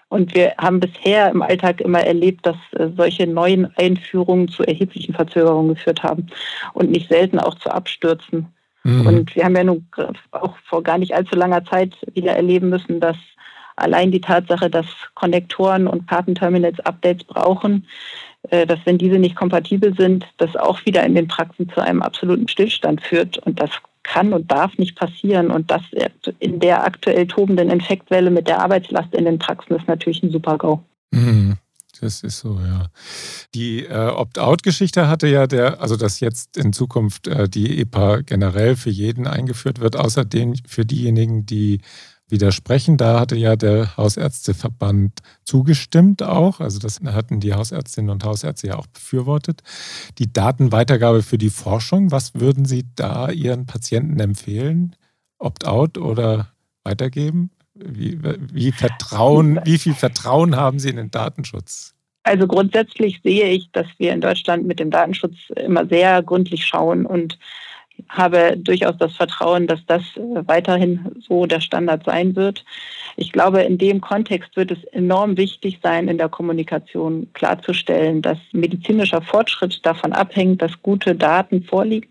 Und 0.08 0.34
wir 0.34 0.54
haben 0.58 0.80
bisher 0.80 1.30
im 1.30 1.42
Alltag 1.42 1.80
immer 1.80 2.00
erlebt, 2.00 2.46
dass 2.46 2.56
äh, 2.72 2.88
solche 2.96 3.26
neuen 3.26 3.76
Einführungen 3.76 4.48
zu 4.48 4.62
erheblichen 4.62 5.14
Verzögerungen 5.14 5.74
geführt 5.74 6.02
haben 6.02 6.28
und 6.74 6.90
nicht 6.90 7.08
selten 7.08 7.40
auch 7.40 7.54
zu 7.54 7.70
Abstürzen. 7.70 8.46
Mhm. 8.84 9.06
Und 9.06 9.36
wir 9.36 9.44
haben 9.44 9.56
ja 9.56 9.64
nun 9.64 9.86
auch 10.30 10.56
vor 10.64 10.82
gar 10.82 10.98
nicht 10.98 11.12
allzu 11.12 11.34
langer 11.34 11.64
Zeit 11.64 11.96
wieder 12.14 12.36
erleben 12.36 12.68
müssen, 12.68 13.00
dass 13.00 13.16
allein 13.74 14.12
die 14.12 14.20
Tatsache, 14.20 14.70
dass 14.70 14.86
Konnektoren 15.14 15.88
und 15.88 16.06
Kartenterminals 16.06 16.78
Updates 16.80 17.24
brauchen, 17.24 17.86
äh, 18.50 18.64
dass 18.64 18.78
wenn 18.84 18.98
diese 18.98 19.18
nicht 19.18 19.34
kompatibel 19.34 19.94
sind, 19.96 20.24
das 20.38 20.54
auch 20.56 20.84
wieder 20.86 21.04
in 21.04 21.16
den 21.16 21.26
Praxen 21.26 21.68
zu 21.68 21.80
einem 21.80 22.02
absoluten 22.02 22.46
Stillstand 22.46 23.02
führt. 23.02 23.38
Und 23.38 23.60
das 23.60 23.70
kann 24.06 24.32
und 24.32 24.50
darf 24.50 24.78
nicht 24.78 24.96
passieren. 24.96 25.50
Und 25.50 25.70
das 25.70 25.82
in 26.38 26.60
der 26.60 26.84
aktuell 26.84 27.26
tobenden 27.26 27.70
Infektwelle 27.70 28.30
mit 28.30 28.48
der 28.48 28.60
Arbeitslast 28.62 29.14
in 29.14 29.24
den 29.24 29.38
Praxen 29.38 29.76
ist 29.76 29.88
natürlich 29.88 30.22
ein 30.22 30.30
Super-GO. 30.30 30.82
Mhm. 31.10 31.56
Das 32.00 32.22
ist 32.22 32.40
so, 32.40 32.60
ja. 32.60 32.88
Die 33.54 33.84
äh, 33.84 34.08
Opt-out-Geschichte 34.08 35.08
hatte 35.08 35.28
ja 35.28 35.46
der, 35.46 35.80
also 35.80 35.96
dass 35.96 36.20
jetzt 36.20 36.56
in 36.56 36.72
Zukunft 36.72 37.26
äh, 37.26 37.48
die 37.48 37.80
EPA 37.80 38.20
generell 38.20 38.76
für 38.76 38.90
jeden 38.90 39.26
eingeführt 39.26 39.80
wird, 39.80 39.96
außer 39.96 40.24
den 40.24 40.56
für 40.66 40.84
diejenigen, 40.84 41.46
die 41.46 41.80
widersprechen. 42.28 42.96
Da 42.96 43.20
hatte 43.20 43.36
ja 43.36 43.56
der 43.56 43.96
Hausärzteverband 43.96 45.20
zugestimmt 45.44 46.22
auch. 46.22 46.60
Also 46.60 46.78
das 46.78 47.00
hatten 47.04 47.40
die 47.40 47.54
Hausärztinnen 47.54 48.10
und 48.10 48.24
Hausärzte 48.24 48.68
ja 48.68 48.76
auch 48.76 48.86
befürwortet. 48.86 49.62
Die 50.18 50.32
Datenweitergabe 50.32 51.22
für 51.22 51.38
die 51.38 51.50
Forschung, 51.50 52.10
was 52.10 52.34
würden 52.34 52.64
Sie 52.64 52.84
da 52.96 53.30
Ihren 53.30 53.66
Patienten 53.66 54.18
empfehlen? 54.20 54.96
Opt-out 55.38 55.98
oder 55.98 56.52
weitergeben? 56.84 57.50
Wie, 57.74 58.18
wie, 58.22 58.72
Vertrauen, 58.72 59.60
wie 59.64 59.78
viel 59.78 59.94
Vertrauen 59.94 60.56
haben 60.56 60.78
Sie 60.78 60.88
in 60.88 60.96
den 60.96 61.10
Datenschutz? 61.10 61.94
Also 62.22 62.46
grundsätzlich 62.46 63.20
sehe 63.22 63.50
ich, 63.50 63.70
dass 63.70 63.86
wir 63.98 64.12
in 64.12 64.20
Deutschland 64.20 64.66
mit 64.66 64.80
dem 64.80 64.90
Datenschutz 64.90 65.36
immer 65.54 65.86
sehr 65.86 66.22
gründlich 66.22 66.66
schauen 66.66 67.06
und 67.06 67.38
habe 68.08 68.56
durchaus 68.56 68.96
das 68.98 69.14
Vertrauen, 69.14 69.66
dass 69.66 69.84
das 69.86 70.02
äh, 70.16 70.20
weiterhin 70.46 71.00
so 71.20 71.46
der 71.46 71.60
Standard 71.60 72.04
sein 72.04 72.36
wird. 72.36 72.64
Ich 73.16 73.32
glaube, 73.32 73.62
in 73.62 73.78
dem 73.78 74.00
Kontext 74.00 74.56
wird 74.56 74.70
es 74.70 74.84
enorm 74.92 75.36
wichtig 75.36 75.78
sein, 75.82 76.08
in 76.08 76.18
der 76.18 76.28
Kommunikation 76.28 77.26
klarzustellen, 77.32 78.22
dass 78.22 78.38
medizinischer 78.52 79.22
Fortschritt 79.22 79.84
davon 79.84 80.12
abhängt, 80.12 80.62
dass 80.62 80.82
gute 80.82 81.14
Daten 81.14 81.62
vorliegen 81.62 82.08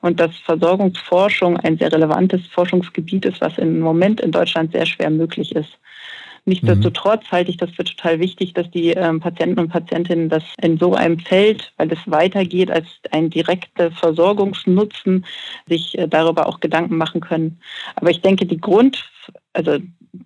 und 0.00 0.18
dass 0.18 0.36
Versorgungsforschung 0.38 1.56
ein 1.58 1.78
sehr 1.78 1.92
relevantes 1.92 2.46
Forschungsgebiet 2.48 3.24
ist, 3.24 3.40
was 3.40 3.58
im 3.58 3.80
Moment 3.80 4.20
in 4.20 4.32
Deutschland 4.32 4.72
sehr 4.72 4.86
schwer 4.86 5.10
möglich 5.10 5.54
ist. 5.54 5.78
Nichtsdestotrotz 6.44 7.30
halte 7.30 7.50
ich 7.52 7.56
das 7.56 7.70
für 7.70 7.84
total 7.84 8.18
wichtig, 8.18 8.52
dass 8.52 8.68
die 8.70 8.90
ähm, 8.90 9.20
Patienten 9.20 9.60
und 9.60 9.68
Patientinnen 9.68 10.28
das 10.28 10.42
in 10.60 10.76
so 10.76 10.94
einem 10.94 11.20
Feld, 11.20 11.72
weil 11.76 11.92
es 11.92 12.00
weitergeht 12.06 12.68
als 12.68 12.86
ein 13.12 13.30
direkter 13.30 13.92
Versorgungsnutzen, 13.92 15.24
sich 15.68 15.96
äh, 15.96 16.08
darüber 16.08 16.48
auch 16.48 16.58
Gedanken 16.58 16.96
machen 16.96 17.20
können. 17.20 17.60
Aber 17.94 18.10
ich 18.10 18.22
denke, 18.22 18.44
die 18.44 18.60
Grund, 18.60 19.08
also 19.52 19.78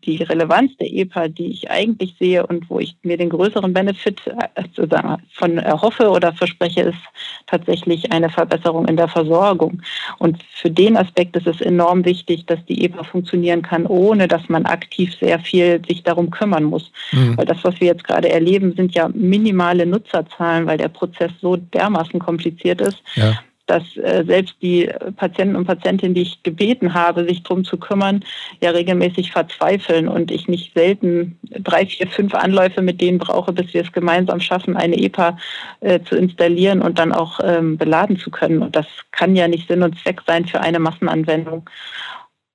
die 0.04 0.22
Relevanz 0.22 0.76
der 0.78 0.92
EPA, 0.92 1.28
die 1.28 1.46
ich 1.46 1.70
eigentlich 1.70 2.16
sehe 2.18 2.44
und 2.46 2.68
wo 2.68 2.80
ich 2.80 2.96
mir 3.02 3.16
den 3.16 3.30
größeren 3.30 3.72
Benefit 3.72 4.20
äh, 4.26 4.62
von 5.32 5.58
erhoffe 5.58 6.10
oder 6.10 6.32
verspreche, 6.32 6.82
ist 6.82 6.98
tatsächlich 7.46 8.12
eine 8.12 8.28
Verbesserung 8.28 8.86
in 8.88 8.96
der 8.96 9.08
Versorgung. 9.08 9.82
Und 10.18 10.42
für 10.54 10.70
den 10.70 10.96
Aspekt 10.96 11.36
ist 11.36 11.46
es 11.46 11.60
enorm 11.60 12.04
wichtig, 12.04 12.46
dass 12.46 12.64
die 12.66 12.84
EPA 12.84 13.04
funktionieren 13.04 13.62
kann, 13.62 13.86
ohne 13.86 14.26
dass 14.26 14.48
man 14.48 14.66
aktiv 14.66 15.14
sehr 15.18 15.38
viel 15.38 15.80
sich 15.86 16.02
darum 16.02 16.30
kümmern 16.30 16.64
muss. 16.64 16.90
Mhm. 17.12 17.36
Weil 17.36 17.46
das, 17.46 17.62
was 17.62 17.80
wir 17.80 17.86
jetzt 17.86 18.04
gerade 18.04 18.28
erleben, 18.28 18.74
sind 18.74 18.94
ja 18.94 19.08
minimale 19.14 19.86
Nutzerzahlen, 19.86 20.66
weil 20.66 20.78
der 20.78 20.88
Prozess 20.88 21.30
so 21.40 21.56
dermaßen 21.56 22.18
kompliziert 22.18 22.80
ist. 22.80 23.02
Ja 23.14 23.38
dass 23.66 23.96
äh, 23.96 24.24
selbst 24.26 24.56
die 24.62 24.90
Patienten 25.16 25.56
und 25.56 25.66
Patientinnen, 25.66 26.14
die 26.14 26.22
ich 26.22 26.42
gebeten 26.42 26.94
habe, 26.94 27.24
sich 27.24 27.42
darum 27.42 27.64
zu 27.64 27.76
kümmern, 27.76 28.24
ja 28.60 28.70
regelmäßig 28.70 29.32
verzweifeln 29.32 30.08
und 30.08 30.30
ich 30.30 30.48
nicht 30.48 30.74
selten 30.74 31.38
drei, 31.42 31.86
vier, 31.86 32.06
fünf 32.06 32.34
Anläufe 32.34 32.82
mit 32.82 33.00
denen 33.00 33.18
brauche, 33.18 33.52
bis 33.52 33.74
wir 33.74 33.82
es 33.82 33.92
gemeinsam 33.92 34.40
schaffen, 34.40 34.76
eine 34.76 34.96
EPA 34.96 35.36
äh, 35.80 36.00
zu 36.02 36.16
installieren 36.16 36.82
und 36.82 36.98
dann 36.98 37.12
auch 37.12 37.40
ähm, 37.42 37.76
beladen 37.76 38.16
zu 38.16 38.30
können. 38.30 38.62
Und 38.62 38.76
das 38.76 38.86
kann 39.12 39.36
ja 39.36 39.48
nicht 39.48 39.68
Sinn 39.68 39.82
und 39.82 39.98
Zweck 39.98 40.22
sein 40.26 40.46
für 40.46 40.60
eine 40.60 40.78
Massenanwendung 40.78 41.68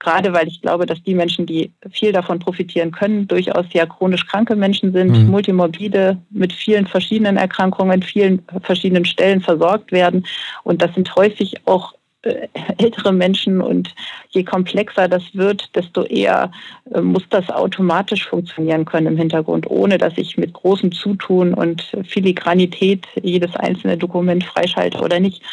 gerade 0.01 0.33
weil 0.33 0.47
ich 0.47 0.61
glaube, 0.61 0.85
dass 0.85 1.01
die 1.03 1.13
Menschen, 1.13 1.45
die 1.45 1.71
viel 1.91 2.11
davon 2.11 2.39
profitieren 2.39 2.91
können, 2.91 3.27
durchaus 3.27 3.65
ja 3.71 3.85
chronisch 3.85 4.25
kranke 4.25 4.55
Menschen 4.55 4.91
sind, 4.91 5.11
mhm. 5.11 5.27
multimorbide, 5.29 6.17
mit 6.31 6.51
vielen 6.51 6.87
verschiedenen 6.87 7.37
Erkrankungen, 7.37 8.01
vielen 8.01 8.41
verschiedenen 8.63 9.05
Stellen 9.05 9.41
versorgt 9.41 9.91
werden. 9.91 10.25
Und 10.63 10.81
das 10.81 10.93
sind 10.95 11.15
häufig 11.15 11.55
auch 11.65 11.93
äh, 12.23 12.47
ältere 12.77 13.13
Menschen 13.13 13.61
und 13.61 13.93
je 14.29 14.43
komplexer 14.43 15.07
das 15.07 15.23
wird, 15.33 15.75
desto 15.75 16.03
eher 16.03 16.51
äh, 16.93 17.01
muss 17.01 17.23
das 17.29 17.49
automatisch 17.49 18.27
funktionieren 18.27 18.85
können 18.85 19.07
im 19.07 19.17
Hintergrund, 19.17 19.69
ohne 19.69 19.97
dass 19.99 20.17
ich 20.17 20.37
mit 20.37 20.53
großem 20.53 20.91
Zutun 20.91 21.53
und 21.53 21.83
Filigranität 22.03 23.05
jedes 23.21 23.55
einzelne 23.55 23.97
Dokument 23.97 24.43
freischalte 24.43 24.99
oder 24.99 25.19
nicht 25.19 25.43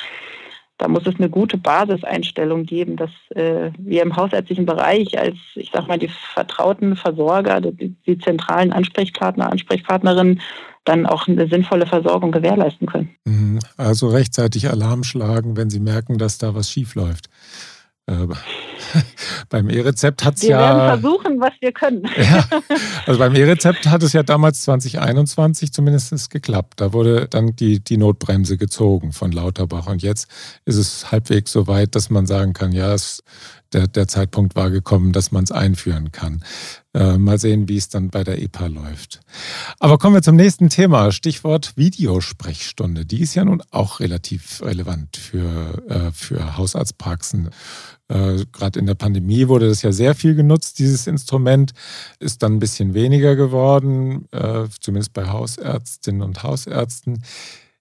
da 0.79 0.87
muss 0.87 1.07
es 1.07 1.17
eine 1.17 1.29
gute 1.29 1.59
Basiseinstellung 1.59 2.65
geben, 2.65 2.97
dass 2.97 3.11
äh, 3.35 3.73
wir 3.79 4.03
im 4.03 4.17
hausärztlichen 4.17 4.65
Bereich 4.65 5.19
als, 5.19 5.37
ich 5.57 5.71
sag 5.73 5.89
mal, 5.89 5.99
die 5.99 6.11
vertrauten 6.35 6.97
Versorger, 6.97 7.61
die, 7.61 7.97
die 8.07 8.19
zentralen 8.19 8.73
Ansprechpartner, 8.73 9.51
Ansprechpartnerinnen 9.51 10.41
dann 10.85 11.05
auch 11.05 11.27
eine 11.29 11.49
sinnvolle 11.49 11.87
Versorgung 11.87 12.33
gewährleisten 12.33 12.87
können. 12.87 13.11
Mhm. 13.25 13.59
Also 13.77 14.09
rechtzeitig 14.09 14.71
Alarm 14.71 15.05
schlagen, 15.05 15.57
wenn 15.57 15.69
Sie 15.69 15.81
merken, 15.81 16.17
dass 16.17 16.39
da 16.39 16.55
was 16.55 16.71
schief 16.71 16.95
läuft. 16.95 17.29
Äh, 18.09 18.27
beim 19.51 19.69
E-Rezept 19.69 20.25
hat 20.25 20.37
es 20.37 20.43
ja. 20.43 20.49
Wir 20.49 20.59
werden 20.59 21.01
versuchen, 21.01 21.41
was 21.41 21.53
wir 21.61 21.73
können. 21.73 22.09
ja, 22.17 22.45
also 23.07 23.19
beim 23.19 23.35
E-Rezept 23.35 23.87
hat 23.87 24.03
es 24.03 24.13
ja 24.15 24.23
damals 24.23 24.63
2021 24.63 25.73
zumindest 25.73 26.31
geklappt. 26.31 26.81
Da 26.81 26.93
wurde 26.93 27.29
dann 27.29 27.55
die, 27.55 27.81
die 27.81 27.99
Notbremse 27.99 28.57
gezogen 28.57 29.13
von 29.13 29.31
Lauterbach. 29.31 29.87
Und 29.87 30.03
jetzt 30.03 30.29
ist 30.65 30.77
es 30.77 31.13
halbwegs 31.13 31.53
so 31.53 31.67
weit, 31.67 31.95
dass 31.95 32.09
man 32.09 32.27
sagen 32.27 32.55
kann, 32.55 32.73
ja, 32.73 32.95
es, 32.95 33.23
der, 33.73 33.87
der 33.87 34.09
Zeitpunkt 34.09 34.57
war 34.57 34.71
gekommen, 34.71 35.13
dass 35.13 35.31
man 35.31 35.45
es 35.45 35.53
einführen 35.53 36.11
kann. 36.11 36.43
Äh, 36.99 37.17
mal 37.17 37.39
sehen, 37.39 37.69
wie 37.69 37.77
es 37.77 37.89
dann 37.89 38.11
bei 38.11 38.25
der 38.25 38.43
EPA 38.43 38.67
läuft. 38.67 39.21
Aber 39.79 39.99
kommen 39.99 40.17
wir 40.17 40.23
zum 40.23 40.35
nächsten 40.35 40.69
Thema. 40.69 41.13
Stichwort 41.13 41.77
Videosprechstunde. 41.77 43.07
Die 43.07 43.21
ist 43.21 43.37
ja 43.37 43.45
nun 43.45 43.63
auch 43.71 44.01
relativ 44.01 44.61
relevant 44.63 45.17
für, 45.17 45.81
äh, 45.89 46.11
für 46.11 46.57
Hausarztpraxen. 46.57 47.51
Äh, 48.09 48.47
Gerade 48.51 48.81
in 48.81 48.87
der 48.87 48.97
Pandemie 48.97 49.47
wurde 49.47 49.69
das 49.69 49.83
ja 49.83 49.93
sehr 49.93 50.17
viel 50.17 50.35
genutzt, 50.35 50.81
dieses 50.81 51.07
Instrument. 51.07 51.73
Ist 52.19 52.43
dann 52.43 52.55
ein 52.55 52.59
bisschen 52.59 52.95
weniger 52.95 53.37
geworden, 53.37 54.27
äh, 54.33 54.65
zumindest 54.81 55.13
bei 55.13 55.29
Hausärztinnen 55.29 56.23
und 56.23 56.43
Hausärzten. 56.43 57.23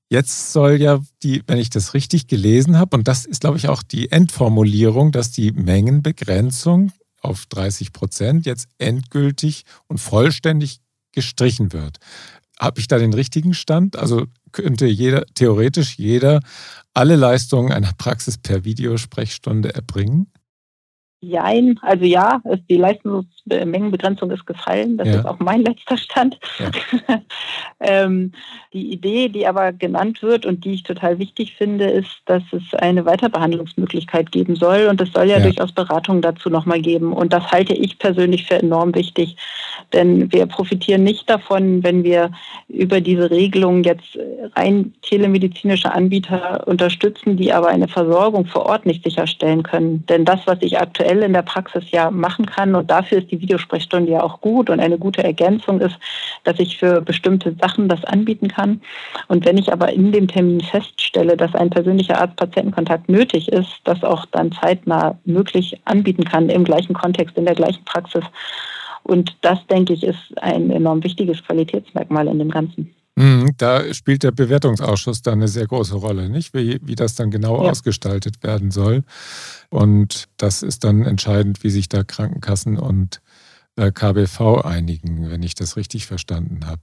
Jetzt 0.09 0.53
soll 0.53 0.79
ja 0.79 0.99
die, 1.23 1.41
wenn 1.47 1.57
ich 1.57 1.71
das 1.71 1.95
richtig 1.95 2.27
gelesen 2.27 2.77
habe, 2.77 2.95
und 2.95 3.07
das 3.07 3.25
ist, 3.25 3.41
glaube 3.41 3.57
ich, 3.57 3.67
auch 3.67 3.81
die 3.81 4.11
Endformulierung, 4.11 5.11
dass 5.11 5.31
die 5.31 5.53
Mengenbegrenzung 5.53 6.91
auf 7.27 7.45
30 7.47 7.93
Prozent 7.93 8.45
jetzt 8.45 8.67
endgültig 8.77 9.63
und 9.87 9.99
vollständig 9.99 10.79
gestrichen 11.11 11.73
wird. 11.73 11.97
Habe 12.59 12.79
ich 12.79 12.87
da 12.87 12.97
den 12.97 13.13
richtigen 13.13 13.53
Stand? 13.53 13.95
Also 13.95 14.25
könnte 14.51 14.87
jeder, 14.87 15.25
theoretisch 15.35 15.97
jeder 15.97 16.39
alle 16.93 17.15
Leistungen 17.15 17.71
einer 17.71 17.91
Praxis 17.97 18.37
per 18.37 18.63
Videosprechstunde 18.63 19.75
erbringen? 19.75 20.31
Jein, 21.19 21.79
also 21.81 22.05
ja, 22.05 22.41
die 22.69 22.77
Leistungsmengenbegrenzung 23.47 24.31
ist 24.31 24.45
gefallen. 24.45 24.97
Das 24.97 25.07
ja. 25.07 25.19
ist 25.19 25.25
auch 25.25 25.39
mein 25.39 25.61
letzter 25.65 25.97
Stand. 25.97 26.39
Ja. 26.59 27.21
ähm, 27.79 28.31
die 28.73 28.91
Idee, 28.91 29.29
die 29.29 29.47
aber 29.47 29.73
genannt 29.73 30.21
wird 30.21 30.45
und 30.45 30.65
die 30.65 30.73
ich 30.73 30.83
total 30.83 31.19
wichtig 31.19 31.55
finde, 31.55 31.85
ist, 31.85 32.21
dass 32.25 32.43
es 32.51 32.73
eine 32.73 33.05
Weiterbehandlungsmöglichkeit 33.05 34.31
geben 34.31 34.55
soll. 34.55 34.87
Und 34.89 35.01
es 35.01 35.11
soll 35.11 35.27
ja, 35.27 35.37
ja. 35.37 35.43
durchaus 35.43 35.71
Beratungen 35.71 36.21
dazu 36.21 36.49
nochmal 36.49 36.81
geben. 36.81 37.13
Und 37.13 37.33
das 37.33 37.51
halte 37.51 37.73
ich 37.73 37.99
persönlich 37.99 38.45
für 38.45 38.55
enorm 38.55 38.93
wichtig. 38.95 39.37
Denn 39.93 40.31
wir 40.31 40.45
profitieren 40.47 41.03
nicht 41.03 41.29
davon, 41.29 41.83
wenn 41.83 42.03
wir 42.03 42.31
über 42.67 43.01
diese 43.01 43.31
Regelung 43.31 43.83
jetzt 43.83 44.17
rein 44.55 44.93
telemedizinische 45.01 45.91
Anbieter 45.91 46.67
unterstützen, 46.67 47.37
die 47.37 47.53
aber 47.53 47.67
eine 47.67 47.87
Versorgung 47.87 48.45
vor 48.45 48.65
Ort 48.65 48.85
nicht 48.85 49.03
sicherstellen 49.03 49.63
können. 49.63 50.05
Denn 50.07 50.25
das, 50.25 50.41
was 50.45 50.57
ich 50.61 50.79
aktuell 50.79 51.23
in 51.23 51.33
der 51.33 51.41
Praxis 51.41 51.91
ja 51.91 52.11
machen 52.11 52.45
kann. 52.45 52.75
Und 52.75 52.91
dafür 52.91 53.19
ist 53.19 53.31
die 53.31 53.36
Videosprechstunde 53.41 54.11
ja 54.11 54.23
auch 54.23 54.41
gut 54.41 54.69
und 54.69 54.79
eine 54.79 54.97
gute 54.97 55.23
Ergänzung 55.23 55.79
ist, 55.81 55.97
dass 56.43 56.59
ich 56.59 56.77
für 56.77 57.01
bestimmte 57.01 57.55
Sachen 57.61 57.89
das 57.89 58.03
anbieten 58.05 58.47
kann. 58.47 58.81
Und 59.27 59.45
wenn 59.45 59.57
ich 59.57 59.71
aber 59.71 59.91
in 59.93 60.11
dem 60.11 60.27
Termin 60.27 60.61
feststelle, 60.61 61.37
dass 61.37 61.55
ein 61.55 61.69
persönlicher 61.69 62.19
Arzt-Patienten-Kontakt 62.19 63.09
nötig 63.09 63.49
ist, 63.49 63.73
das 63.83 64.03
auch 64.03 64.25
dann 64.27 64.51
zeitnah 64.51 65.17
möglich 65.25 65.79
anbieten 65.85 66.23
kann 66.23 66.49
im 66.49 66.63
gleichen 66.63 66.93
Kontext, 66.93 67.37
in 67.37 67.45
der 67.45 67.55
gleichen 67.55 67.83
Praxis. 67.85 68.23
Und 69.03 69.35
das, 69.41 69.65
denke 69.67 69.93
ich, 69.93 70.03
ist 70.03 70.37
ein 70.41 70.69
enorm 70.69 71.03
wichtiges 71.03 71.43
Qualitätsmerkmal 71.43 72.27
in 72.27 72.39
dem 72.39 72.49
Ganzen. 72.49 72.93
Mhm, 73.17 73.55
da 73.57 73.91
spielt 73.95 74.21
der 74.21 74.31
Bewertungsausschuss 74.31 75.23
dann 75.23 75.39
eine 75.39 75.47
sehr 75.47 75.65
große 75.65 75.95
Rolle, 75.95 76.29
nicht? 76.29 76.53
Wie, 76.53 76.79
wie 76.83 76.93
das 76.93 77.15
dann 77.15 77.31
genau 77.31 77.63
ja. 77.63 77.71
ausgestaltet 77.71 78.43
werden 78.43 78.69
soll. 78.69 79.03
Und 79.71 80.25
das 80.37 80.61
ist 80.61 80.83
dann 80.83 81.01
entscheidend, 81.03 81.63
wie 81.63 81.71
sich 81.71 81.89
da 81.89 82.03
Krankenkassen 82.03 82.77
und 82.77 83.21
KBV 83.77 84.63
einigen, 84.63 85.29
wenn 85.29 85.43
ich 85.43 85.53
das 85.53 85.77
richtig 85.77 86.07
verstanden 86.07 86.65
habe. 86.65 86.81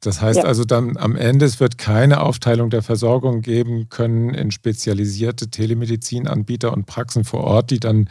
Das 0.00 0.20
heißt 0.20 0.40
ja. 0.40 0.44
also 0.44 0.64
dann 0.64 0.96
am 0.96 1.16
Ende, 1.16 1.46
es 1.46 1.58
wird 1.58 1.78
keine 1.78 2.20
Aufteilung 2.20 2.70
der 2.70 2.82
Versorgung 2.82 3.40
geben 3.40 3.88
können 3.88 4.34
in 4.34 4.50
spezialisierte 4.50 5.48
Telemedizinanbieter 5.48 6.72
und 6.72 6.86
Praxen 6.86 7.24
vor 7.24 7.44
Ort, 7.44 7.70
die 7.70 7.80
dann 7.80 8.10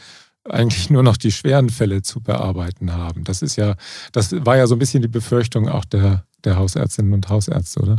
eigentlich 0.50 0.90
nur 0.90 1.04
noch 1.04 1.16
die 1.16 1.32
schweren 1.32 1.70
Fälle 1.70 2.02
zu 2.02 2.22
bearbeiten 2.22 2.94
haben. 2.94 3.24
Das 3.24 3.42
ist 3.42 3.56
ja, 3.56 3.76
das 4.12 4.34
war 4.46 4.58
ja 4.58 4.68
so 4.68 4.76
ein 4.76 4.80
bisschen 4.80 5.02
die 5.02 5.08
Befürchtung 5.08 5.70
auch 5.70 5.86
der, 5.86 6.26
der 6.44 6.58
Hausärztinnen 6.58 7.14
und 7.14 7.30
Hausärzte, 7.30 7.82
oder? 7.82 7.96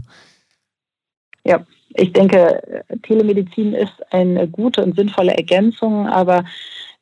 Ja, 1.47 1.64
ich 1.91 2.12
denke, 2.12 2.85
Telemedizin 3.03 3.73
ist 3.73 3.95
eine 4.11 4.49
gute 4.49 4.83
und 4.85 4.97
sinnvolle 4.97 5.37
Ergänzung, 5.37 6.09
aber 6.09 6.45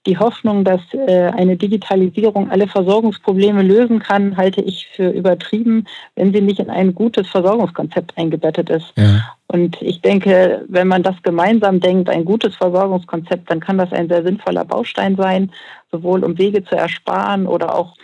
die 0.07 0.19
Hoffnung, 0.19 0.65
dass 0.65 0.81
äh, 0.93 1.31
eine 1.37 1.57
Digitalisierung 1.57 2.51
alle 2.51 2.67
Versorgungsprobleme 2.67 3.63
lösen 3.63 4.01
kann, 4.01 4.37
halte 4.37 4.61
ich 4.61 4.89
für 4.95 5.11
übertrieben, 5.11 5.87
wenn 6.17 6.33
sie 6.33 6.41
nicht 6.41 6.59
in 6.59 6.71
ein 6.71 6.95
gutes 6.95 7.29
Versorgungskonzept 7.29 8.19
eingebettet 8.19 8.69
ist. 8.69 8.93
Ja. 8.97 9.35
Und 9.47 9.81
ich 9.81 10.01
denke, 10.01 10.65
wenn 10.69 10.89
man 10.89 11.03
das 11.03 11.23
gemeinsam 11.23 11.79
denkt, 11.79 12.09
ein 12.09 12.25
gutes 12.25 12.57
Versorgungskonzept, 12.57 13.51
dann 13.51 13.61
kann 13.61 13.79
das 13.79 13.93
ein 13.93 14.09
sehr 14.09 14.25
sinnvoller 14.25 14.65
Baustein 14.65 15.15
sein, 15.15 15.53
sowohl 15.93 16.25
um 16.25 16.39
Wege 16.39 16.65
zu 16.65 16.75
ersparen 16.75 17.47
oder 17.47 17.75
auch 17.75 17.95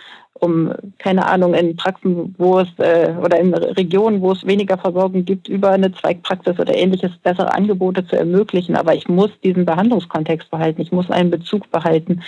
um, 0.40 0.72
keine 0.98 1.26
Ahnung, 1.26 1.54
in 1.54 1.76
Praxen, 1.76 2.34
wo 2.38 2.60
es 2.60 2.68
äh, 2.78 3.14
oder 3.22 3.38
in 3.38 3.54
Regionen, 3.54 4.20
wo 4.20 4.32
es 4.32 4.46
weniger 4.46 4.78
Versorgung 4.78 5.24
gibt, 5.24 5.48
über 5.48 5.70
eine 5.70 5.92
Zweigpraxis 5.92 6.58
oder 6.58 6.74
ähnliches 6.74 7.12
bessere 7.22 7.52
Angebote 7.52 8.06
zu 8.06 8.16
ermöglichen. 8.16 8.76
Aber 8.76 8.94
ich 8.94 9.08
muss 9.08 9.30
diesen 9.42 9.64
Behandlungskontext 9.64 10.50
behalten. 10.50 10.80
Ich 10.80 10.92
muss 10.92 11.10
einen 11.10 11.30
Bezug 11.30 11.70
behalten, 11.70 12.22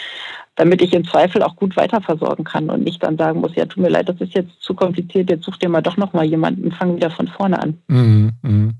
damit 0.56 0.82
ich 0.82 0.92
im 0.92 1.06
Zweifel 1.06 1.42
auch 1.42 1.56
gut 1.56 1.76
weiterversorgen 1.76 2.44
kann 2.44 2.70
und 2.70 2.84
nicht 2.84 3.02
dann 3.02 3.16
sagen 3.16 3.40
muss, 3.40 3.54
ja, 3.54 3.66
tut 3.66 3.82
mir 3.82 3.90
leid, 3.90 4.08
das 4.08 4.20
ist 4.20 4.34
jetzt 4.34 4.60
zu 4.60 4.74
kompliziert, 4.74 5.30
jetzt 5.30 5.44
such 5.44 5.56
dir 5.56 5.68
mal 5.68 5.82
doch 5.82 5.96
nochmal 5.96 6.26
jemanden 6.26 6.72
fang 6.72 6.96
wieder 6.96 7.10
von 7.10 7.28
vorne 7.28 7.62
an. 7.62 7.78
Mhm, 7.88 8.32
mh. 8.42 8.70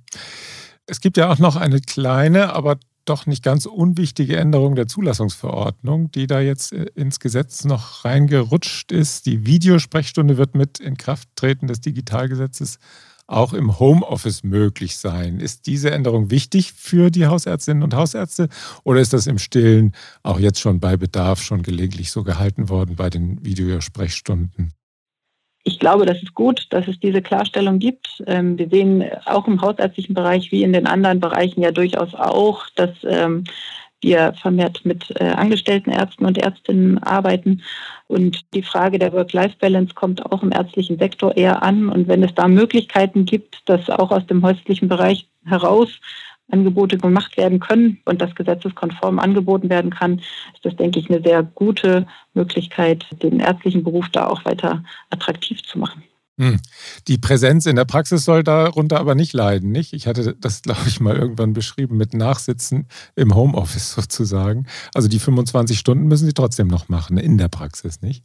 Es 0.87 1.00
gibt 1.00 1.16
ja 1.16 1.30
auch 1.30 1.38
noch 1.38 1.56
eine 1.56 1.80
kleine, 1.80 2.52
aber 2.52 2.76
doch 3.11 3.26
nicht 3.26 3.43
ganz 3.43 3.67
unwichtige 3.67 4.37
Änderung 4.37 4.76
der 4.76 4.87
Zulassungsverordnung, 4.87 6.11
die 6.12 6.26
da 6.26 6.40
jetzt 6.40 6.73
äh, 6.73 6.87
ins 6.95 7.21
Gesetz 7.21 7.64
noch 7.64 8.05
reingerutscht 8.05 8.93
ist. 8.93 9.26
Die 9.26 9.45
Videosprechstunde 9.45 10.38
wird 10.38 10.55
mit 10.55 10.79
Inkrafttreten 10.79 11.69
des 11.69 11.81
Digitalgesetzes 11.81 12.79
auch 13.26 13.52
im 13.52 13.79
Homeoffice 13.79 14.43
möglich 14.43 14.97
sein. 14.97 15.40
Ist 15.40 15.67
diese 15.67 15.90
Änderung 15.90 16.31
wichtig 16.31 16.73
für 16.73 17.11
die 17.11 17.26
Hausärztinnen 17.26 17.83
und 17.83 17.95
Hausärzte 17.95 18.49
oder 18.83 19.00
ist 19.00 19.12
das 19.12 19.26
im 19.26 19.38
Stillen 19.38 19.93
auch 20.23 20.40
jetzt 20.40 20.61
schon 20.61 20.81
bei 20.81 20.97
Bedarf 20.97 21.43
schon 21.43 21.62
gelegentlich 21.62 22.11
so 22.11 22.25
gehalten 22.25 22.69
worden 22.69 22.97
bei 22.97 23.11
den 23.11 23.45
Videosprechstunden? 23.45 24.73
Ich 25.64 25.79
glaube, 25.79 26.07
das 26.07 26.23
ist 26.23 26.35
gut, 26.35 26.67
dass 26.71 26.88
es 26.88 26.99
diese 27.00 27.23
Klarstellung 27.23 27.79
gibt. 27.79 28.23
Ähm, 28.26 28.59
wir 28.59 28.69
sehen 28.69 29.05
auch 29.26 29.47
im 29.47 29.61
hausärztlichen 29.61 30.14
Bereich 30.14 30.50
wie 30.52 30.62
in 30.62 30.73
den 30.73 30.87
anderen 30.87 31.21
Bereichen 31.21 31.61
ja 31.61 31.71
durchaus 31.71 32.14
auch, 32.14 32.67
dass 32.76 32.90
ähm, 33.05 33.45
wir 34.02 34.33
vermehrt 34.40 34.81
mit 34.85 35.11
äh, 35.21 35.25
angestellten 35.25 35.90
Ärzten 35.90 36.25
und 36.25 36.38
Ärztinnen 36.38 37.02
arbeiten. 37.02 37.62
Und 38.07 38.40
die 38.55 38.62
Frage 38.62 38.99
der 38.99 39.12
Work-Life-Balance 39.12 39.95
kommt 39.95 40.25
auch 40.25 40.43
im 40.43 40.52
ärztlichen 40.52 40.99
Sektor 40.99 41.37
eher 41.37 41.62
an. 41.62 41.88
Und 41.90 42.09
wenn 42.09 42.23
es 42.23 42.35
da 42.35 42.49
Möglichkeiten 42.49 43.26
gibt, 43.26 43.69
dass 43.69 43.90
auch 43.90 44.11
aus 44.11 44.26
dem 44.26 44.43
häuslichen 44.43 44.88
Bereich 44.88 45.29
heraus 45.45 45.88
Angebote 46.50 46.99
gemacht 46.99 47.37
werden 47.37 47.61
können 47.61 48.00
und 48.04 48.21
das 48.21 48.35
gesetzeskonform 48.35 49.19
angeboten 49.19 49.71
werden 49.71 49.90
kann, 49.90 50.19
ist 50.54 50.64
das, 50.64 50.76
denke 50.76 51.00
ich, 51.00 51.11
eine 51.11 51.23
sehr 51.23 51.42
gute 51.42 52.07
Möglichkeit, 52.35 53.04
den 53.23 53.40
ärztlichen 53.40 53.85
Beruf 53.85 54.09
da 54.11 54.26
auch 54.26 54.45
weiter 54.45 54.83
attraktiv 55.11 55.62
zu 55.62 55.78
machen. 55.78 56.02
Hm. 56.40 56.59
Die 57.07 57.19
Präsenz 57.19 57.66
in 57.66 57.76
der 57.76 57.85
Praxis 57.85 58.25
soll 58.25 58.42
darunter 58.42 58.99
aber 58.99 59.14
nicht 59.14 59.35
leiden, 59.35 59.73
nicht? 59.73 59.92
Ich 59.92 60.07
hatte 60.07 60.35
das, 60.40 60.62
glaube 60.62 60.80
ich, 60.87 60.99
mal 60.99 61.14
irgendwann 61.14 61.52
beschrieben 61.52 61.99
mit 61.99 62.14
Nachsitzen 62.14 62.88
im 63.14 63.35
Homeoffice 63.35 63.92
sozusagen. 63.95 64.66
Also 64.95 65.07
die 65.07 65.19
25 65.19 65.78
Stunden 65.78 66.09
müssen 66.09 66.25
Sie 66.25 66.33
trotzdem 66.33 66.69
noch 66.69 66.88
machen 66.88 67.19
in 67.19 67.37
der 67.37 67.49
Praxis, 67.49 68.00
nicht? 68.00 68.25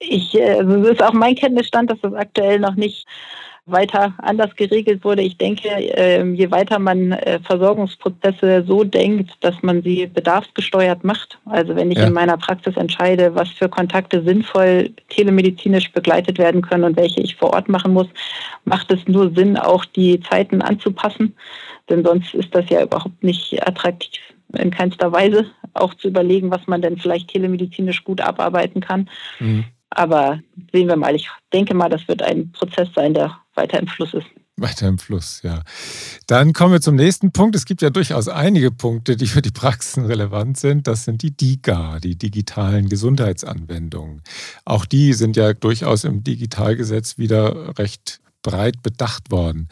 Ich, 0.00 0.34
äh, 0.34 0.58
also 0.58 0.82
das 0.82 0.94
ist 0.94 1.02
auch 1.02 1.12
mein 1.12 1.36
Kenntnisstand, 1.36 1.88
dass 1.88 2.00
das 2.00 2.14
aktuell 2.14 2.58
noch 2.58 2.74
nicht 2.74 3.06
weiter 3.66 4.14
anders 4.18 4.54
geregelt 4.54 5.04
wurde. 5.04 5.22
Ich 5.22 5.36
denke, 5.38 5.68
ähm, 5.68 6.36
je 6.36 6.50
weiter 6.52 6.78
man 6.78 7.12
äh, 7.12 7.40
Versorgungsprozesse 7.40 8.64
so 8.66 8.84
denkt, 8.84 9.32
dass 9.40 9.60
man 9.62 9.82
sie 9.82 10.06
bedarfsgesteuert 10.06 11.02
macht, 11.02 11.38
also 11.46 11.74
wenn 11.74 11.90
ich 11.90 11.98
ja. 11.98 12.06
in 12.06 12.12
meiner 12.12 12.36
Praxis 12.36 12.76
entscheide, 12.76 13.34
was 13.34 13.50
für 13.50 13.68
Kontakte 13.68 14.22
sinnvoll 14.22 14.90
telemedizinisch 15.08 15.90
begleitet 15.92 16.38
werden 16.38 16.62
können 16.62 16.84
und 16.84 16.96
welche 16.96 17.20
ich 17.20 17.34
vor 17.34 17.54
Ort 17.54 17.68
machen 17.68 17.92
muss, 17.92 18.06
macht 18.64 18.92
es 18.92 19.06
nur 19.08 19.34
Sinn, 19.34 19.56
auch 19.56 19.84
die 19.84 20.20
Zeiten 20.20 20.62
anzupassen, 20.62 21.34
denn 21.90 22.04
sonst 22.04 22.34
ist 22.34 22.54
das 22.54 22.68
ja 22.70 22.82
überhaupt 22.82 23.22
nicht 23.24 23.66
attraktiv 23.66 24.22
in 24.56 24.70
keinster 24.70 25.10
Weise, 25.10 25.46
auch 25.74 25.94
zu 25.94 26.06
überlegen, 26.06 26.52
was 26.52 26.66
man 26.68 26.82
denn 26.82 26.98
vielleicht 26.98 27.28
telemedizinisch 27.28 28.04
gut 28.04 28.20
abarbeiten 28.20 28.80
kann. 28.80 29.10
Mhm. 29.40 29.64
Aber 29.90 30.40
sehen 30.72 30.88
wir 30.88 30.96
mal, 30.96 31.14
ich 31.14 31.28
denke 31.52 31.74
mal, 31.74 31.88
das 31.88 32.06
wird 32.06 32.22
ein 32.22 32.52
Prozess 32.52 32.88
sein, 32.94 33.14
der 33.14 33.38
weiter 33.56 33.78
im 33.78 33.86
Fluss 33.86 34.14
ist. 34.14 34.26
Weiter 34.58 34.88
im 34.88 34.98
Fluss, 34.98 35.42
ja. 35.42 35.62
Dann 36.26 36.54
kommen 36.54 36.72
wir 36.72 36.80
zum 36.80 36.96
nächsten 36.96 37.30
Punkt. 37.30 37.54
Es 37.56 37.66
gibt 37.66 37.82
ja 37.82 37.90
durchaus 37.90 38.26
einige 38.26 38.70
Punkte, 38.70 39.16
die 39.16 39.26
für 39.26 39.42
die 39.42 39.50
Praxen 39.50 40.06
relevant 40.06 40.56
sind. 40.56 40.86
Das 40.86 41.04
sind 41.04 41.22
die 41.22 41.36
DIGA, 41.36 41.98
die 41.98 42.16
digitalen 42.16 42.88
Gesundheitsanwendungen. 42.88 44.22
Auch 44.64 44.86
die 44.86 45.12
sind 45.12 45.36
ja 45.36 45.52
durchaus 45.52 46.04
im 46.04 46.24
Digitalgesetz 46.24 47.18
wieder 47.18 47.78
recht 47.78 48.20
breit 48.40 48.82
bedacht 48.82 49.30
worden. 49.30 49.68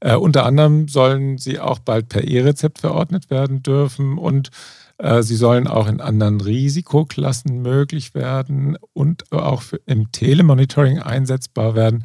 Äh, 0.00 0.14
unter 0.14 0.46
anderem 0.46 0.88
sollen 0.88 1.38
sie 1.38 1.60
auch 1.60 1.80
bald 1.80 2.08
per 2.08 2.22
E-Rezept 2.22 2.78
verordnet 2.78 3.30
werden 3.30 3.62
dürfen 3.62 4.16
und 4.16 4.50
äh, 4.98 5.22
sie 5.22 5.36
sollen 5.36 5.66
auch 5.66 5.88
in 5.88 6.00
anderen 6.00 6.40
Risikoklassen 6.40 7.60
möglich 7.60 8.14
werden 8.14 8.78
und 8.92 9.30
auch 9.32 9.64
im 9.86 10.12
Telemonitoring 10.12 11.00
einsetzbar 11.00 11.74
werden. 11.74 12.04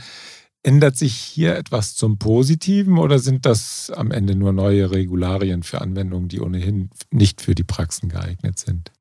Ändert 0.68 0.98
sich 0.98 1.14
hier 1.14 1.56
etwas 1.56 1.96
zum 1.96 2.20
Positiven 2.20 2.98
oder 2.98 3.20
sind 3.20 3.46
das 3.46 3.90
am 3.96 4.12
Ende 4.12 4.36
nur 4.36 4.52
neue 4.52 4.92
Regularien 4.92 5.64
für 5.64 5.80
Anwendungen, 5.80 6.28
die 6.28 6.42
ohnehin 6.42 6.90
nicht 7.10 7.40
für 7.40 7.56
die 7.56 7.64
Praxen 7.64 8.10
geeignet 8.10 8.60
sind? 8.60 8.92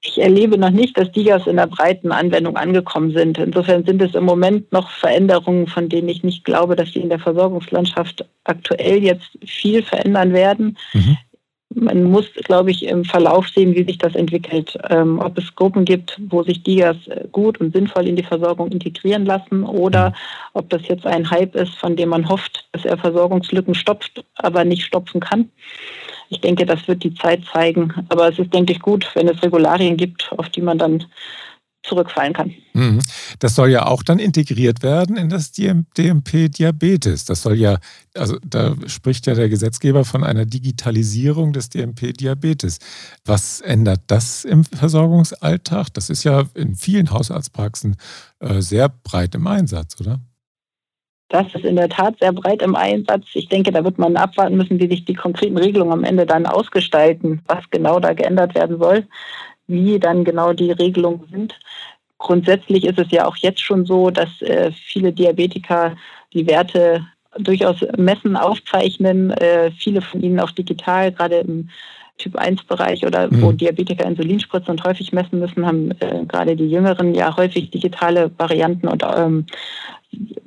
Ich 0.00 0.18
erlebe 0.18 0.56
noch 0.56 0.70
nicht, 0.70 0.96
dass 0.96 1.12
DIGAs 1.12 1.46
in 1.46 1.56
der 1.56 1.66
breiten 1.66 2.10
Anwendung 2.10 2.56
angekommen 2.56 3.12
sind. 3.12 3.36
Insofern 3.36 3.84
sind 3.84 4.00
es 4.00 4.14
im 4.14 4.24
Moment 4.24 4.72
noch 4.72 4.90
Veränderungen, 4.92 5.66
von 5.66 5.90
denen 5.90 6.08
ich 6.08 6.22
nicht 6.22 6.42
glaube, 6.46 6.74
dass 6.74 6.90
sie 6.94 7.00
in 7.00 7.10
der 7.10 7.18
Versorgungslandschaft 7.18 8.24
aktuell 8.44 9.02
jetzt 9.02 9.38
viel 9.44 9.82
verändern 9.82 10.32
werden. 10.32 10.78
Mhm 10.94 11.18
man 11.74 12.04
muss, 12.04 12.26
glaube 12.44 12.72
ich, 12.72 12.84
im 12.84 13.04
Verlauf 13.04 13.48
sehen, 13.48 13.74
wie 13.74 13.84
sich 13.84 13.98
das 13.98 14.14
entwickelt. 14.14 14.76
Ähm, 14.88 15.20
ob 15.20 15.38
es 15.38 15.54
Gruppen 15.54 15.84
gibt, 15.84 16.20
wo 16.28 16.42
sich 16.42 16.62
Digas 16.62 16.96
gut 17.30 17.60
und 17.60 17.72
sinnvoll 17.72 18.08
in 18.08 18.16
die 18.16 18.24
Versorgung 18.24 18.72
integrieren 18.72 19.24
lassen 19.24 19.62
oder 19.62 20.12
ob 20.52 20.68
das 20.70 20.86
jetzt 20.88 21.06
ein 21.06 21.30
Hype 21.30 21.54
ist, 21.54 21.74
von 21.76 21.94
dem 21.94 22.08
man 22.08 22.28
hofft, 22.28 22.66
dass 22.72 22.84
er 22.84 22.98
Versorgungslücken 22.98 23.74
stopft, 23.74 24.24
aber 24.36 24.64
nicht 24.64 24.82
stopfen 24.82 25.20
kann. 25.20 25.48
Ich 26.28 26.40
denke, 26.40 26.66
das 26.66 26.86
wird 26.88 27.04
die 27.04 27.14
Zeit 27.14 27.44
zeigen. 27.52 27.92
Aber 28.08 28.28
es 28.28 28.38
ist, 28.38 28.52
denke 28.52 28.72
ich, 28.72 28.80
gut, 28.80 29.08
wenn 29.14 29.28
es 29.28 29.42
Regularien 29.42 29.96
gibt, 29.96 30.32
auf 30.36 30.48
die 30.48 30.62
man 30.62 30.78
dann 30.78 31.04
zurückfallen 31.82 32.32
kann. 32.32 32.54
Mhm. 32.74 33.00
Das 33.38 33.54
soll 33.54 33.70
ja 33.70 33.86
auch 33.86 34.02
dann 34.02 34.18
integriert 34.18 34.82
werden 34.82 35.16
in 35.16 35.28
das 35.28 35.52
DMP-Diabetes. 35.52 37.24
Das 37.24 37.42
soll 37.42 37.54
ja, 37.54 37.78
also 38.14 38.36
da 38.44 38.74
spricht 38.86 39.26
ja 39.26 39.34
der 39.34 39.48
Gesetzgeber 39.48 40.04
von 40.04 40.22
einer 40.22 40.44
Digitalisierung 40.44 41.52
des 41.52 41.70
DMP-Diabetes. 41.70 42.78
Was 43.24 43.60
ändert 43.60 44.02
das 44.08 44.44
im 44.44 44.64
Versorgungsalltag? 44.64 45.88
Das 45.94 46.10
ist 46.10 46.24
ja 46.24 46.44
in 46.54 46.74
vielen 46.74 47.10
Hausarztpraxen 47.10 47.96
äh, 48.40 48.60
sehr 48.60 48.88
breit 48.88 49.34
im 49.34 49.46
Einsatz, 49.46 49.98
oder? 50.00 50.20
Das 51.28 51.46
ist 51.54 51.64
in 51.64 51.76
der 51.76 51.88
Tat 51.88 52.16
sehr 52.20 52.32
breit 52.32 52.60
im 52.60 52.74
Einsatz. 52.74 53.24
Ich 53.34 53.48
denke, 53.48 53.70
da 53.70 53.84
wird 53.84 53.98
man 53.98 54.16
abwarten 54.16 54.56
müssen, 54.56 54.80
wie 54.80 54.88
sich 54.88 55.04
die 55.04 55.14
konkreten 55.14 55.56
Regelungen 55.56 55.92
am 55.92 56.04
Ende 56.04 56.26
dann 56.26 56.44
ausgestalten, 56.44 57.40
was 57.46 57.70
genau 57.70 58.00
da 58.00 58.14
geändert 58.14 58.56
werden 58.56 58.78
soll 58.78 59.06
wie 59.70 59.98
dann 59.98 60.24
genau 60.24 60.52
die 60.52 60.72
Regelungen 60.72 61.26
sind. 61.30 61.58
Grundsätzlich 62.18 62.84
ist 62.84 62.98
es 62.98 63.10
ja 63.10 63.26
auch 63.26 63.36
jetzt 63.36 63.60
schon 63.60 63.86
so, 63.86 64.10
dass 64.10 64.42
äh, 64.42 64.70
viele 64.72 65.12
Diabetiker 65.12 65.96
die 66.34 66.46
Werte 66.46 67.06
durchaus 67.38 67.76
messen, 67.96 68.36
aufzeichnen, 68.36 69.30
äh, 69.30 69.70
viele 69.70 70.02
von 70.02 70.22
ihnen 70.22 70.40
auch 70.40 70.50
digital, 70.50 71.12
gerade 71.12 71.36
im 71.36 71.68
Typ-1-Bereich 72.18 73.06
oder 73.06 73.28
mhm. 73.28 73.42
wo 73.42 73.52
Diabetiker 73.52 74.04
Insulin 74.04 74.40
spritzen 74.40 74.72
und 74.72 74.84
häufig 74.84 75.12
messen 75.12 75.38
müssen, 75.38 75.66
haben 75.66 75.92
äh, 76.00 76.24
gerade 76.26 76.56
die 76.56 76.68
Jüngeren 76.68 77.14
ja 77.14 77.36
häufig 77.36 77.70
digitale 77.70 78.30
Varianten 78.36 78.88
und 78.88 79.02
ähm, 79.02 79.46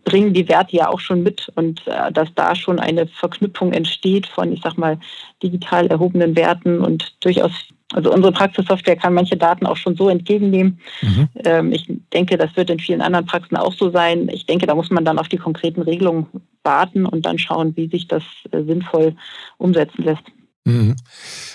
bringen 0.04 0.34
die 0.34 0.48
Werte 0.48 0.76
ja 0.76 0.90
auch 0.90 1.00
schon 1.00 1.24
mit 1.24 1.52
und 1.56 1.86
äh, 1.88 2.12
dass 2.12 2.34
da 2.36 2.56
schon 2.56 2.80
eine 2.80 3.08
Verknüpfung 3.08 3.74
entsteht 3.74 4.28
von, 4.28 4.52
ich 4.52 4.62
sag 4.62 4.78
mal, 4.78 5.00
digital 5.42 5.88
erhobenen 5.88 6.36
Werten 6.36 6.82
und 6.82 7.16
durchaus 7.24 7.52
Also 7.92 8.12
unsere 8.12 8.32
Praxissoftware 8.32 8.96
kann 8.96 9.14
manche 9.14 9.38
Daten 9.38 9.66
auch 9.66 9.78
schon 9.78 9.96
so 9.96 10.10
entgegennehmen. 10.10 10.80
Mhm. 11.02 11.30
Ähm, 11.44 11.72
ich 11.72 11.86
denke, 12.12 12.38
das 12.38 12.56
wird 12.56 12.70
in 12.70 12.80
vielen 12.80 13.02
anderen 13.02 13.26
Praxen 13.26 13.56
auch 13.56 13.74
so 13.74 13.92
sein. 13.92 14.30
Ich 14.30 14.46
denke, 14.46 14.66
da 14.66 14.76
muss 14.76 14.90
man 14.90 15.06
dann 15.06 15.20
auf 15.20 15.28
die 15.28 15.38
konkreten 15.38 15.82
Regelungen 15.82 16.28
warten 16.64 17.06
und 17.06 17.26
dann 17.26 17.38
schauen, 17.38 17.76
wie 17.76 17.90
sich 17.90 18.08
das 18.08 18.24
äh, 18.52 18.64
sinnvoll 18.64 19.16
umsetzen 19.58 20.04
lässt. 20.04 20.24
Mhm. 20.66 20.96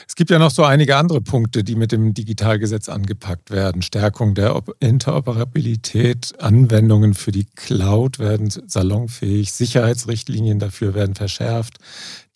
Es 0.06 0.16
gibt 0.16 0.30
ja 0.30 0.38
noch 0.38 0.50
so 0.50 0.64
einige 0.64 0.96
andere 0.96 1.22
Punkte, 1.22 1.64
die 1.64 1.76
mit 1.76 1.92
dem 1.92 2.12
Digitalgesetz 2.12 2.90
angepackt 2.90 3.50
werden. 3.50 3.80
Stärkung 3.80 4.34
der 4.34 4.62
Interoperabilität, 4.80 6.38
Anwendungen 6.40 7.14
für 7.14 7.32
die 7.32 7.46
Cloud 7.46 8.18
werden 8.18 8.50
salonfähig, 8.50 9.52
Sicherheitsrichtlinien 9.52 10.58
dafür 10.58 10.92
werden 10.92 11.14
verschärft, 11.14 11.78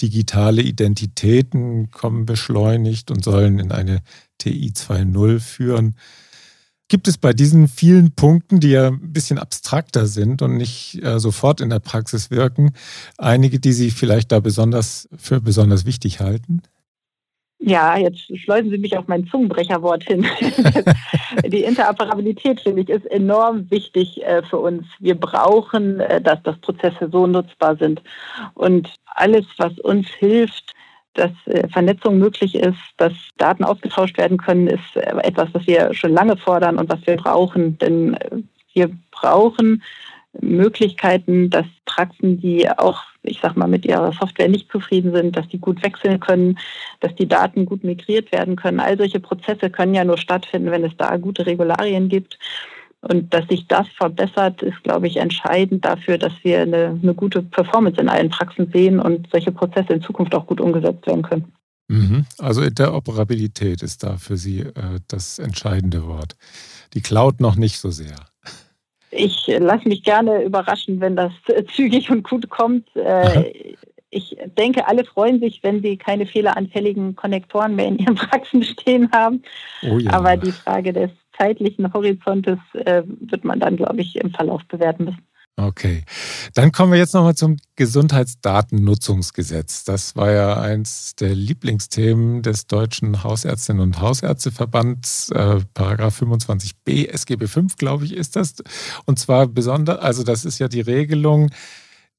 digitale 0.01 0.63
Identitäten 0.63 1.91
kommen 1.91 2.25
beschleunigt 2.25 3.11
und 3.11 3.23
sollen 3.23 3.59
in 3.59 3.71
eine 3.71 4.01
TI 4.39 4.73
2.0 4.75 5.41
führen. 5.41 5.97
Gibt 6.93 7.09
es 7.09 7.17
bei 7.17 7.33
diesen 7.33 7.69
vielen 7.69 8.15
Punkten, 8.15 8.61
die 8.61 8.73
ja 8.73 8.89
ein 8.89 9.15
bisschen 9.15 9.39
abstrakter 9.39 10.05
sind 10.05 10.43
und 10.43 10.59
nicht 10.59 11.03
äh, 11.03 11.19
sofort 11.19 11.63
in 11.63 11.71
der 11.71 11.79
Praxis 11.79 12.31
wirken, 12.31 12.75
einige, 13.17 13.59
die 13.59 13.73
Sie 13.73 13.91
vielleicht 13.91 14.31
da 14.31 14.41
besonders 14.41 15.09
für 15.17 15.41
besonders 15.41 15.87
wichtig 15.87 16.21
halten? 16.21 16.61
Ja, 17.61 17.97
jetzt 17.97 18.21
schleusen 18.41 18.69
Sie 18.69 18.77
mich 18.77 18.95
auf 18.99 19.09
mein 19.09 19.27
Zungenbrecherwort 19.27 20.05
hin. 20.05 20.27
die 21.47 21.65
Interoperabilität, 21.65 22.61
finde 22.61 22.83
ich, 22.83 22.91
ist 22.91 23.07
enorm 23.07 23.71
wichtig 23.71 24.23
äh, 24.25 24.43
für 24.43 24.59
uns. 24.59 24.85
Wir 24.99 25.15
brauchen, 25.15 25.99
äh, 25.99 26.21
dass 26.21 26.43
das 26.43 26.59
Prozesse 26.59 27.09
so 27.11 27.27
nutzbar 27.27 27.79
sind. 27.79 28.03
Und 28.53 28.93
alles, 29.07 29.47
was 29.57 29.79
uns 29.79 30.09
hilft, 30.09 30.75
dass 31.15 31.31
äh, 31.47 31.69
Vernetzung 31.69 32.19
möglich 32.19 32.55
ist, 32.55 32.79
dass 32.97 33.13
Daten 33.37 33.65
ausgetauscht 33.65 34.19
werden 34.19 34.39
können, 34.39 34.67
ist 34.67 34.97
äh, 34.97 35.15
etwas, 35.23 35.49
was 35.53 35.67
wir 35.67 35.93
schon 35.95 36.13
lange 36.13 36.37
fordern 36.37 36.79
und 36.79 36.89
was 36.91 37.07
wir 37.07 37.17
brauchen. 37.17 37.79
Denn 37.79 38.15
äh, 38.15 38.43
wir 38.75 38.91
brauchen 39.11 39.83
Möglichkeiten, 40.41 41.51
dass 41.51 41.67
Praxen, 41.85 42.41
die 42.41 42.69
auch, 42.71 43.03
ich 43.23 43.41
sag 43.43 43.57
mal, 43.57 43.69
mit 43.69 43.85
ihrer 43.85 44.13
Software 44.13 44.49
nicht 44.49 44.71
zufrieden 44.71 45.13
sind, 45.13 45.37
dass 45.37 45.47
die 45.49 45.59
gut 45.59 45.83
wechseln 45.83 46.21
können, 46.21 46.59
dass 47.01 47.15
die 47.15 47.29
Daten 47.29 47.67
gut 47.67 47.85
migriert 47.85 48.33
werden 48.33 48.57
können. 48.57 48.81
All 48.81 48.97
solche 48.97 49.21
Prozesse 49.21 49.69
können 49.69 49.95
ja 49.95 50.05
nur 50.05 50.17
stattfinden, 50.17 50.71
wenn 50.71 50.85
es 50.85 50.97
da 50.97 51.17
gute 51.19 51.45
Regularien 51.45 52.09
gibt. 52.09 52.39
Und 53.03 53.35
dass 53.35 53.47
sich 53.49 53.67
das 53.67 53.89
verbessert, 53.89 54.63
ist, 54.63 54.83
glaube 54.85 55.09
ich, 55.09 55.17
entscheidend 55.17 55.85
dafür, 55.85 56.19
dass 56.19 56.33
wir 56.43 56.61
eine, 56.61 56.99
eine 57.03 57.15
gute 57.15 57.43
Performance 57.43 58.01
in 58.01 58.09
allen 58.09 58.31
Praxen 58.31 58.71
sehen 58.73 59.01
und 59.01 59.29
solche 59.33 59.51
Prozesse 59.51 59.95
in 59.95 60.03
Zukunft 60.03 60.35
auch 60.35 60.47
gut 60.47 60.61
umgesetzt 60.61 61.07
werden 61.07 61.23
können. 61.23 61.53
Mhm. 61.89 62.27
Also 62.39 62.63
Interoperabilität 62.63 63.83
ist 63.83 64.05
da 64.05 64.17
für 64.19 64.37
Sie 64.37 64.61
äh, 64.61 65.01
das 65.09 65.41
entscheidende 65.41 66.07
Wort. 66.07 66.37
Die 66.95 67.01
Cloud 67.01 67.41
noch 67.41 67.57
nicht 67.57 67.79
so 67.79 67.91
sehr. 67.91 68.17
Ich 69.11 69.47
lasse 69.47 69.89
mich 69.89 70.05
gerne 70.05 70.43
überraschen, 70.43 71.01
wenn 71.01 71.17
das 71.17 71.33
zügig 71.75 72.09
und 72.11 72.23
gut 72.23 72.49
kommt. 72.49 72.89
Äh, 72.97 73.75
ich 74.11 74.37
denke, 74.59 74.87
alle 74.87 75.05
freuen 75.05 75.41
sich, 75.41 75.63
wenn 75.63 75.83
sie 75.83 75.97
keine 75.97 76.27
fehleranfälligen 76.27 77.17
Konnektoren 77.17 77.75
mehr 77.75 77.89
in 77.89 77.99
ihren 77.99 78.15
Praxen 78.17 78.63
stehen 78.63 79.11
haben. 79.11 79.43
Oh 79.83 79.99
ja. 79.99 80.13
Aber 80.13 80.37
die 80.37 80.53
Frage 80.53 80.93
des 80.93 81.11
zeitlichen 81.39 81.93
Horizontes 81.93 82.59
äh, 82.75 83.03
wird 83.07 83.45
man 83.45 83.61
dann, 83.61 83.77
glaube 83.77 84.01
ich, 84.01 84.17
im 84.17 84.31
Verlauf 84.31 84.63
bewerten 84.69 85.05
müssen. 85.05 85.27
Okay, 85.57 86.05
dann 86.55 86.73
kommen 86.73 86.93
wir 86.93 86.99
jetzt 86.99 87.13
nochmal 87.13 87.35
zum 87.35 87.59
Gesundheitsdatennutzungsgesetz. 87.77 89.85
Das 89.85 90.17
war 90.17 90.33
ja 90.33 90.59
eins 90.59 91.15
der 91.15 91.35
Lieblingsthemen 91.35 92.41
des 92.41 92.69
Deutschen 92.69 93.23
Hausärztinnen 93.23 93.83
und 93.83 94.01
Hausärzteverbands, 94.01 95.31
äh, 95.31 95.61
Paragraph 95.75 96.23
25b 96.23 97.11
SGB 97.11 97.49
5, 97.49 97.77
glaube 97.77 98.07
ich, 98.07 98.15
ist 98.15 98.35
das. 98.35 98.55
Und 99.05 99.19
zwar 99.19 99.47
besonders, 99.47 99.99
also 99.99 100.23
das 100.23 100.47
ist 100.47 100.59
ja 100.59 100.69
die 100.69 100.81
Regelung, 100.81 101.51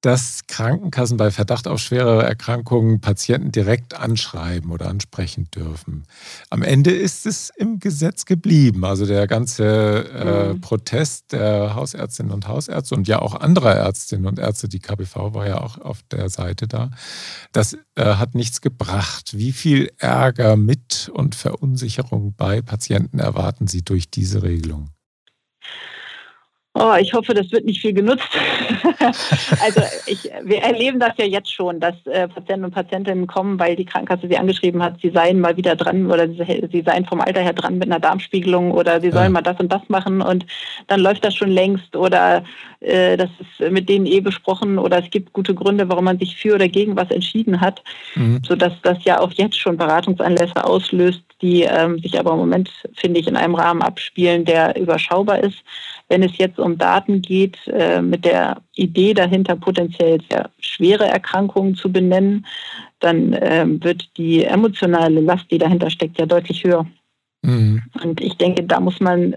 dass 0.03 0.41
Krankenkassen 0.47 1.15
bei 1.15 1.31
Verdacht 1.31 1.65
auf 1.65 1.79
schwere 1.79 2.23
Erkrankungen 2.23 2.99
Patienten 2.99 3.53
direkt 3.53 3.93
anschreiben 3.93 4.69
oder 4.71 4.89
ansprechen 4.89 5.47
dürfen. 5.55 6.03
Am 6.49 6.61
Ende 6.61 6.91
ist 6.91 7.25
es 7.25 7.49
im 7.55 7.79
Gesetz 7.79 8.25
geblieben. 8.25 8.83
Also 8.83 9.05
der 9.05 9.27
ganze 9.27 9.63
äh, 9.63 10.53
mhm. 10.53 10.61
Protest 10.61 11.31
der 11.31 11.75
Hausärztinnen 11.75 12.33
und 12.33 12.49
Hausärzte 12.49 12.95
und 12.95 13.07
ja 13.07 13.19
auch 13.19 13.33
anderer 13.33 13.75
Ärztinnen 13.75 14.25
und 14.25 14.39
Ärzte, 14.39 14.67
die 14.67 14.79
KBV 14.79 15.33
war 15.33 15.47
ja 15.47 15.61
auch 15.61 15.77
auf 15.77 16.01
der 16.11 16.29
Seite 16.29 16.67
da, 16.67 16.91
das 17.53 17.77
äh, 17.95 18.03
hat 18.03 18.35
nichts 18.35 18.59
gebracht. 18.59 19.37
Wie 19.37 19.53
viel 19.53 19.89
Ärger 19.99 20.57
mit 20.57 21.09
und 21.13 21.33
Verunsicherung 21.33 22.33
bei 22.35 22.61
Patienten 22.61 23.19
erwarten 23.19 23.67
Sie 23.67 23.83
durch 23.83 24.09
diese 24.09 24.43
Regelung? 24.43 24.89
Oh, 26.75 26.95
ich 26.99 27.13
hoffe, 27.13 27.35
das 27.35 27.51
wird 27.51 27.65
nicht 27.65 27.81
viel 27.81 27.93
genutzt. 27.93 28.27
also 29.63 29.81
ich, 30.07 30.27
wir 30.43 30.63
erleben 30.63 30.99
das 30.99 31.11
ja 31.17 31.25
jetzt 31.25 31.53
schon, 31.53 31.79
dass 31.79 31.93
äh, 32.07 32.27
Patienten 32.27 32.65
und 32.65 32.73
Patientinnen 32.73 33.27
kommen, 33.27 33.59
weil 33.59 33.75
die 33.75 33.85
Krankenkasse 33.85 34.27
sie 34.27 34.37
angeschrieben 34.37 34.81
hat, 34.81 34.99
sie 34.99 35.11
seien 35.11 35.39
mal 35.39 35.55
wieder 35.55 35.75
dran 35.75 36.07
oder 36.09 36.27
sie, 36.27 36.67
sie 36.71 36.81
seien 36.81 37.05
vom 37.05 37.21
Alter 37.21 37.41
her 37.41 37.53
dran 37.53 37.77
mit 37.77 37.91
einer 37.91 37.99
Darmspiegelung 37.99 38.71
oder 38.71 38.99
sie 39.01 39.11
sollen 39.11 39.25
ja. 39.25 39.29
mal 39.29 39.41
das 39.43 39.59
und 39.59 39.71
das 39.71 39.87
machen 39.89 40.21
und 40.21 40.47
dann 40.87 40.99
läuft 40.99 41.23
das 41.23 41.35
schon 41.35 41.51
längst 41.51 41.95
oder 41.95 42.43
äh, 42.79 43.17
das 43.17 43.29
ist 43.39 43.71
mit 43.71 43.87
denen 43.87 44.07
eh 44.07 44.19
besprochen 44.19 44.79
oder 44.79 44.97
es 44.97 45.11
gibt 45.11 45.31
gute 45.31 45.53
Gründe, 45.53 45.87
warum 45.89 46.05
man 46.05 46.17
sich 46.17 46.35
für 46.35 46.55
oder 46.55 46.67
gegen 46.67 46.95
was 46.95 47.11
entschieden 47.11 47.61
hat, 47.61 47.83
mhm. 48.15 48.41
sodass 48.43 48.73
das 48.81 49.03
ja 49.03 49.19
auch 49.19 49.31
jetzt 49.33 49.59
schon 49.59 49.77
Beratungsanlässe 49.77 50.63
auslöst, 50.65 51.21
die 51.43 51.63
ähm, 51.63 51.99
sich 51.99 52.17
aber 52.17 52.31
im 52.31 52.37
Moment, 52.37 52.71
finde 52.95 53.19
ich, 53.19 53.27
in 53.27 53.35
einem 53.35 53.53
Rahmen 53.53 53.81
abspielen, 53.81 54.45
der 54.45 54.75
überschaubar 54.79 55.43
ist. 55.43 55.57
Wenn 56.09 56.23
es 56.23 56.37
jetzt 56.37 56.59
um 56.59 56.77
Daten 56.77 57.21
geht, 57.21 57.57
äh, 57.67 58.01
mit 58.01 58.25
der 58.25 58.61
Idee 58.75 59.13
dahinter, 59.13 59.55
potenziell 59.55 60.19
sehr 60.29 60.49
schwere 60.59 61.05
Erkrankungen 61.05 61.75
zu 61.75 61.91
benennen, 61.91 62.45
dann 62.99 63.33
äh, 63.33 63.65
wird 63.67 64.09
die 64.17 64.43
emotionale 64.43 65.21
Last, 65.21 65.49
die 65.51 65.57
dahinter 65.57 65.89
steckt, 65.89 66.19
ja 66.19 66.25
deutlich 66.25 66.63
höher. 66.63 66.85
Mhm. 67.41 67.81
Und 68.03 68.21
ich 68.21 68.37
denke, 68.37 68.63
da 68.63 68.79
muss 68.79 68.99
man 68.99 69.35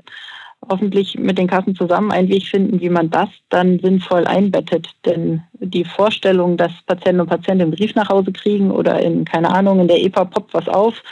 hoffentlich 0.69 1.19
mit 1.19 1.39
den 1.39 1.47
Kassen 1.47 1.75
zusammen 1.75 2.11
einen 2.13 2.29
Weg 2.29 2.47
finden, 2.47 2.81
wie 2.81 2.89
man 2.89 3.11
das 3.11 3.29
dann 3.51 3.79
sinnvoll 3.79 4.27
einbettet. 4.27 4.89
Denn 5.05 5.43
die 5.53 5.85
Vorstellung, 5.85 6.57
dass 6.57 6.73
Patienten 6.87 7.21
und 7.21 7.29
Patienten 7.29 7.63
einen 7.63 7.71
Brief 7.73 7.95
nach 7.95 8.09
Hause 8.09 8.33
kriegen 8.33 8.71
oder 8.71 9.01
in, 9.01 9.25
keine 9.25 9.51
Ahnung, 9.51 9.81
in 9.81 9.89
der 9.89 10.03
EPA 10.03 10.25
poppt 10.25 10.55
was 10.55 10.69
auf 10.69 11.03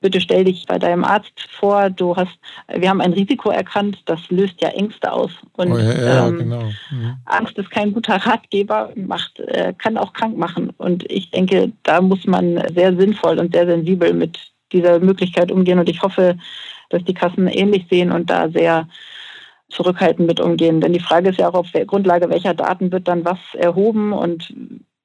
bitte 0.00 0.20
stell 0.20 0.44
dich 0.44 0.64
bei 0.66 0.78
deinem 0.78 1.04
Arzt 1.04 1.48
vor, 1.58 1.90
du 1.90 2.16
hast, 2.16 2.38
wir 2.68 2.88
haben 2.88 3.00
ein 3.00 3.12
Risiko 3.12 3.50
erkannt, 3.50 3.98
das 4.06 4.20
löst 4.30 4.60
ja 4.60 4.68
Ängste 4.68 5.12
aus. 5.12 5.32
Und 5.56 5.72
oh 5.72 5.78
ja, 5.78 5.92
ja, 5.92 6.28
ähm, 6.28 6.38
genau. 6.38 6.62
Mhm. 6.90 7.16
Angst 7.24 7.58
ist 7.58 7.70
kein 7.70 7.92
guter 7.92 8.16
Ratgeber, 8.16 8.92
macht, 8.94 9.40
äh, 9.40 9.74
kann 9.76 9.96
auch 9.96 10.12
krank 10.12 10.36
machen. 10.36 10.70
Und 10.78 11.10
ich 11.10 11.30
denke, 11.30 11.72
da 11.82 12.00
muss 12.00 12.26
man 12.26 12.62
sehr 12.74 12.96
sinnvoll 12.96 13.38
und 13.38 13.54
sehr 13.54 13.66
sensibel 13.66 14.12
mit 14.12 14.38
dieser 14.72 15.00
Möglichkeit 15.00 15.50
umgehen. 15.50 15.78
Und 15.78 15.88
ich 15.88 16.02
hoffe, 16.02 16.38
dass 16.90 17.04
die 17.04 17.14
Kassen 17.14 17.48
ähnlich 17.48 17.86
sehen 17.90 18.12
und 18.12 18.30
da 18.30 18.48
sehr 18.48 18.88
zurückhaltend 19.68 20.26
mit 20.26 20.40
umgehen. 20.40 20.80
Denn 20.80 20.92
die 20.92 21.00
Frage 21.00 21.30
ist 21.30 21.38
ja 21.38 21.48
auch, 21.48 21.54
auf 21.54 21.68
Grundlage 21.86 22.30
welcher 22.30 22.54
Daten 22.54 22.90
wird 22.92 23.08
dann 23.08 23.24
was 23.24 23.38
erhoben 23.54 24.12
und 24.12 24.54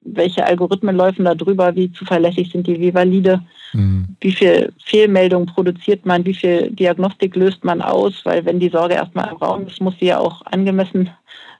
welche 0.04 0.44
Algorithmen 0.44 0.96
laufen 0.96 1.24
da 1.24 1.34
drüber, 1.34 1.74
wie 1.74 1.92
zuverlässig 1.92 2.50
sind 2.50 2.66
die, 2.66 2.78
wie 2.80 2.94
valide, 2.94 3.42
mhm. 3.72 4.16
wie 4.20 4.32
viel 4.32 4.72
Fehlmeldungen 4.84 5.46
produziert 5.46 6.04
man, 6.06 6.24
wie 6.24 6.34
viel 6.34 6.70
Diagnostik 6.70 7.34
löst 7.36 7.64
man 7.64 7.82
aus, 7.82 8.20
weil 8.24 8.44
wenn 8.44 8.60
die 8.60 8.68
Sorge 8.68 8.94
erstmal 8.94 9.30
im 9.30 9.36
Raum 9.36 9.66
ist, 9.66 9.80
muss 9.80 9.98
sie 9.98 10.06
ja 10.06 10.18
auch 10.18 10.42
angemessen 10.46 11.10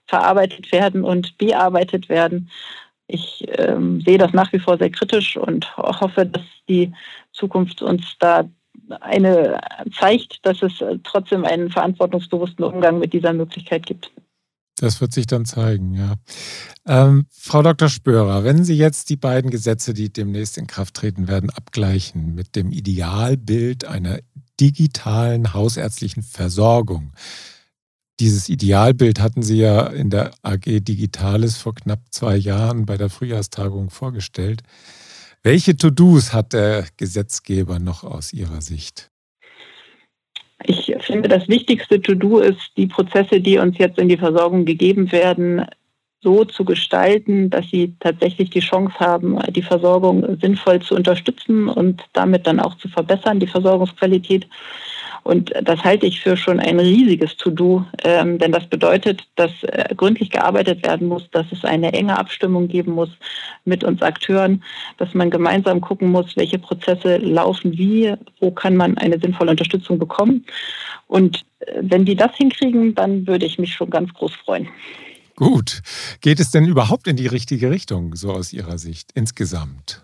verarbeitet 0.07 0.70
werden 0.72 1.02
und 1.02 1.37
bearbeitet 1.38 2.09
werden. 2.09 2.50
Ich 3.07 3.44
ähm, 3.59 4.00
sehe 4.00 4.18
das 4.18 4.33
nach 4.33 4.52
wie 4.52 4.59
vor 4.59 4.78
sehr 4.78 4.90
kritisch 4.90 5.37
und 5.37 5.76
hoffe, 5.76 6.26
dass 6.26 6.42
die 6.68 6.92
Zukunft 7.33 7.83
uns 7.83 8.16
da 8.18 8.44
eine 9.00 9.61
zeigt, 9.98 10.44
dass 10.44 10.62
es 10.62 10.85
trotzdem 11.04 11.44
einen 11.44 11.70
verantwortungsbewussten 11.70 12.64
Umgang 12.64 12.98
mit 12.98 13.12
dieser 13.12 13.33
Möglichkeit 13.33 13.87
gibt. 13.87 14.11
Das 14.85 15.01
wird 15.01 15.14
sich 15.14 15.27
dann 15.27 15.47
zeigen, 15.47 15.94
ja. 15.94 16.16
Ähm, 16.87 17.25
Frau 17.31 17.62
Dr. 17.62 17.88
Spörer, 17.88 18.44
wenn 18.44 18.64
Sie 18.64 18.75
jetzt 18.75 19.09
die 19.09 19.16
beiden 19.16 19.51
Gesetze, 19.51 19.94
die 19.94 20.12
demnächst 20.12 20.59
in 20.59 20.66
Kraft 20.66 20.92
treten 20.92 21.27
werden, 21.27 21.49
abgleichen 21.49 22.35
mit 22.35 22.55
dem 22.55 22.70
Idealbild 22.70 23.87
einer 23.87 24.18
digitalen 24.61 25.55
hausärztlichen 25.55 26.23
Versorgung. 26.23 27.12
Dieses 28.20 28.51
Idealbild 28.51 29.20
hatten 29.20 29.42
Sie 29.42 29.57
ja 29.57 29.87
in 29.87 30.11
der 30.11 30.33
AG 30.42 30.81
Digitales 30.81 31.57
vor 31.57 31.75
knapp 31.75 32.01
zwei 32.11 32.37
Jahren 32.37 32.85
bei 32.85 32.99
der 32.99 33.09
Frühjahrstagung 33.09 33.88
vorgestellt. 33.88 34.62
Welche 35.42 35.79
To-Dos 35.79 36.35
hat 36.35 36.53
der 36.53 36.85
Gesetzgeber 36.99 37.79
noch 37.79 38.05
aus 38.05 38.35
Ihrer 38.35 38.61
Sicht? 38.61 39.13
Ich 40.62 40.95
finde, 41.01 41.29
das 41.29 41.49
wichtigste 41.49 42.01
To-Do 42.01 42.38
ist, 42.38 42.73
die 42.77 42.87
Prozesse, 42.87 43.40
die 43.40 43.59
uns 43.59 43.77
jetzt 43.79 43.99
in 43.99 44.09
die 44.09 44.17
Versorgung 44.17 44.64
gegeben 44.64 45.11
werden, 45.11 45.67
so 46.23 46.45
zu 46.45 46.64
gestalten, 46.64 47.51
dass 47.51 47.69
sie 47.69 47.95
tatsächlich 48.01 48.51
die 48.51 48.61
Chance 48.61 48.99
haben, 48.99 49.38
die 49.51 49.62
Versorgung 49.62 50.38
sinnvoll 50.40 50.81
zu 50.81 50.95
unterstützen 50.95 51.69
und 51.69 52.03
damit 52.14 52.47
dann 52.47 52.61
auch 52.61 52.77
zu 52.79 52.88
verbessern, 52.88 53.40
die 53.40 53.47
Versorgungsqualität. 53.47 54.49
Und 55.24 55.52
das 55.62 55.82
halte 55.82 56.06
ich 56.06 56.20
für 56.20 56.37
schon 56.37 56.60
ein 56.60 56.78
riesiges 56.78 57.37
To-Do, 57.38 57.84
ähm, 58.04 58.38
denn 58.38 58.52
das 58.52 58.66
bedeutet, 58.66 59.22
dass 59.37 59.50
äh, 59.62 59.94
gründlich 59.96 60.30
gearbeitet 60.30 60.87
werden 60.87 61.08
muss, 61.08 61.28
dass 61.30 61.46
es 61.50 61.64
eine 61.64 61.92
enge 61.94 62.18
Abstimmung 62.18 62.68
geben 62.68 62.92
muss 62.92 63.08
mit 63.64 63.82
uns 63.84 64.02
Akteuren, 64.02 64.62
dass 64.98 65.14
man 65.14 65.30
gemeinsam 65.30 65.80
gucken 65.80 66.10
muss, 66.10 66.37
welche 66.37 66.58
Prozesse 66.58 67.16
laufen 67.16 67.72
wie, 67.72 68.14
wo 68.38 68.50
kann 68.50 68.76
man 68.76 68.98
eine 68.98 69.18
sinnvolle 69.18 69.50
Unterstützung 69.50 69.98
bekommen. 69.98 70.44
Und 71.06 71.44
äh, 71.60 71.80
wenn 71.80 72.04
die 72.04 72.16
das 72.16 72.37
hinkriegen, 72.37 72.94
dann 72.94 73.26
würde 73.26 73.46
ich 73.46 73.58
mich 73.58 73.72
schon 73.72 73.88
ganz 73.88 74.12
groß 74.12 74.34
freuen. 74.34 74.68
Gut. 75.37 75.80
Geht 76.20 76.38
es 76.38 76.50
denn 76.50 76.66
überhaupt 76.66 77.08
in 77.08 77.16
die 77.16 77.26
richtige 77.26 77.70
Richtung, 77.70 78.14
so 78.14 78.30
aus 78.30 78.52
Ihrer 78.52 78.78
Sicht 78.78 79.10
insgesamt? 79.14 80.04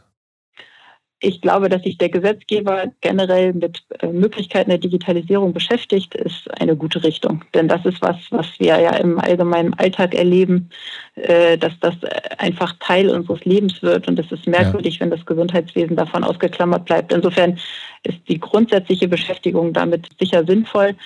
Ich 1.23 1.43
glaube, 1.43 1.69
dass 1.69 1.83
sich 1.83 1.99
der 1.99 2.09
Gesetzgeber 2.09 2.87
generell 3.03 3.53
mit 3.53 3.83
äh, 4.01 4.07
Möglichkeiten 4.07 4.71
der 4.71 4.79
Digitalisierung 4.79 5.53
beschäftigt, 5.53 6.15
ist 6.15 6.51
eine 6.59 6.75
gute 6.77 7.05
Richtung. 7.05 7.45
Denn 7.53 7.69
das 7.69 7.85
ist 7.85 8.01
was, 8.01 8.17
was 8.31 8.47
wir 8.59 8.81
ja 8.81 8.97
im 8.97 9.19
allgemeinen 9.19 9.75
Alltag 9.75 10.15
erleben, 10.15 10.71
äh, 11.17 11.59
dass 11.59 11.79
das 11.81 11.95
einfach 12.39 12.75
Teil 12.81 13.11
unseres 13.11 13.45
Lebens 13.45 13.83
wird. 13.83 14.09
Und 14.09 14.19
es 14.19 14.33
ist 14.33 14.47
merkwürdig, 14.47 14.95
ja. 14.95 15.01
wenn 15.03 15.11
das 15.11 15.27
Gesundheitswesen 15.27 15.95
davon 15.95 16.25
ausgeklammert 16.25 16.87
bleibt. 16.87 17.13
Insofern 17.13 17.59
ist 18.03 18.19
die 18.29 18.41
grundsätzliche 18.41 19.07
Beschäftigung 19.07 19.75
damit 19.75 20.09
sicher 20.19 20.45
sinnvoll. 20.47 20.97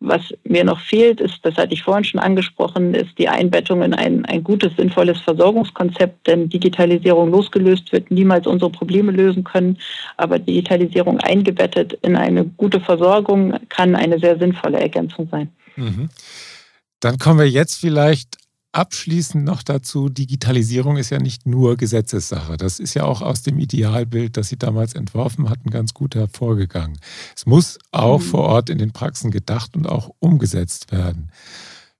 Was 0.00 0.20
mir 0.44 0.64
noch 0.64 0.80
fehlt, 0.80 1.20
ist, 1.20 1.38
das 1.42 1.56
hatte 1.56 1.72
ich 1.72 1.82
vorhin 1.82 2.04
schon 2.04 2.20
angesprochen, 2.20 2.94
ist 2.94 3.18
die 3.18 3.28
Einbettung 3.28 3.82
in 3.82 3.94
ein, 3.94 4.24
ein 4.26 4.44
gutes, 4.44 4.76
sinnvolles 4.76 5.20
Versorgungskonzept. 5.20 6.26
Denn 6.26 6.48
Digitalisierung 6.48 7.30
losgelöst 7.30 7.90
wird 7.92 8.10
niemals 8.10 8.46
unsere 8.46 8.70
Probleme 8.70 9.12
lösen 9.12 9.44
können. 9.44 9.78
Aber 10.16 10.38
Digitalisierung 10.38 11.20
eingebettet 11.20 11.94
in 12.02 12.16
eine 12.16 12.44
gute 12.44 12.80
Versorgung 12.80 13.54
kann 13.70 13.94
eine 13.94 14.18
sehr 14.18 14.38
sinnvolle 14.38 14.80
Ergänzung 14.80 15.28
sein. 15.30 15.50
Mhm. 15.76 16.10
Dann 17.00 17.18
kommen 17.18 17.38
wir 17.38 17.48
jetzt 17.48 17.80
vielleicht 17.80 18.43
Abschließend 18.74 19.44
noch 19.44 19.62
dazu, 19.62 20.08
Digitalisierung 20.08 20.96
ist 20.96 21.10
ja 21.10 21.20
nicht 21.20 21.46
nur 21.46 21.76
Gesetzessache. 21.76 22.56
Das 22.56 22.80
ist 22.80 22.94
ja 22.94 23.04
auch 23.04 23.22
aus 23.22 23.42
dem 23.42 23.60
Idealbild, 23.60 24.36
das 24.36 24.48
Sie 24.48 24.56
damals 24.56 24.94
entworfen 24.94 25.48
hatten, 25.48 25.70
ganz 25.70 25.94
gut 25.94 26.16
hervorgegangen. 26.16 26.98
Es 27.36 27.46
muss 27.46 27.78
auch 27.92 28.18
mhm. 28.18 28.24
vor 28.24 28.40
Ort 28.40 28.70
in 28.70 28.78
den 28.78 28.90
Praxen 28.90 29.30
gedacht 29.30 29.76
und 29.76 29.88
auch 29.88 30.10
umgesetzt 30.18 30.90
werden. 30.90 31.30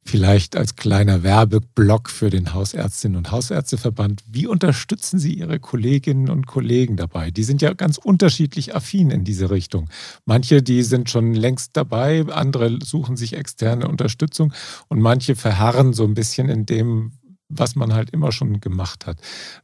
Vielleicht 0.06 0.54
als 0.54 0.76
kleiner 0.76 1.22
Werbeblock 1.22 2.10
für 2.10 2.28
den 2.28 2.52
Hausärztinnen 2.52 3.16
und 3.16 3.30
Hausärzteverband. 3.30 4.22
Wie 4.26 4.46
unterstützen 4.46 5.18
Sie 5.18 5.32
Ihre 5.32 5.58
Kolleginnen 5.58 6.28
und 6.28 6.46
Kollegen 6.46 6.96
dabei? 6.96 7.30
Die 7.30 7.42
sind 7.42 7.62
ja 7.62 7.72
ganz 7.72 7.96
unterschiedlich 7.96 8.76
affin 8.76 9.10
in 9.10 9.24
diese 9.24 9.50
Richtung. 9.50 9.88
Manche, 10.26 10.62
die 10.62 10.82
sind 10.82 11.08
schon 11.08 11.34
längst 11.34 11.70
dabei, 11.74 12.26
andere 12.26 12.78
suchen 12.84 13.16
sich 13.16 13.32
externe 13.32 13.88
Unterstützung 13.88 14.52
und 14.88 15.00
manche 15.00 15.36
verharren 15.36 15.94
so 15.94 16.04
ein 16.04 16.14
bisschen 16.14 16.50
in 16.50 16.66
dem, 16.66 17.12
was 17.48 17.74
man 17.74 17.94
halt 17.94 18.10
immer 18.10 18.30
schon 18.30 18.60
gemacht 18.60 19.06
hat. 19.06 19.18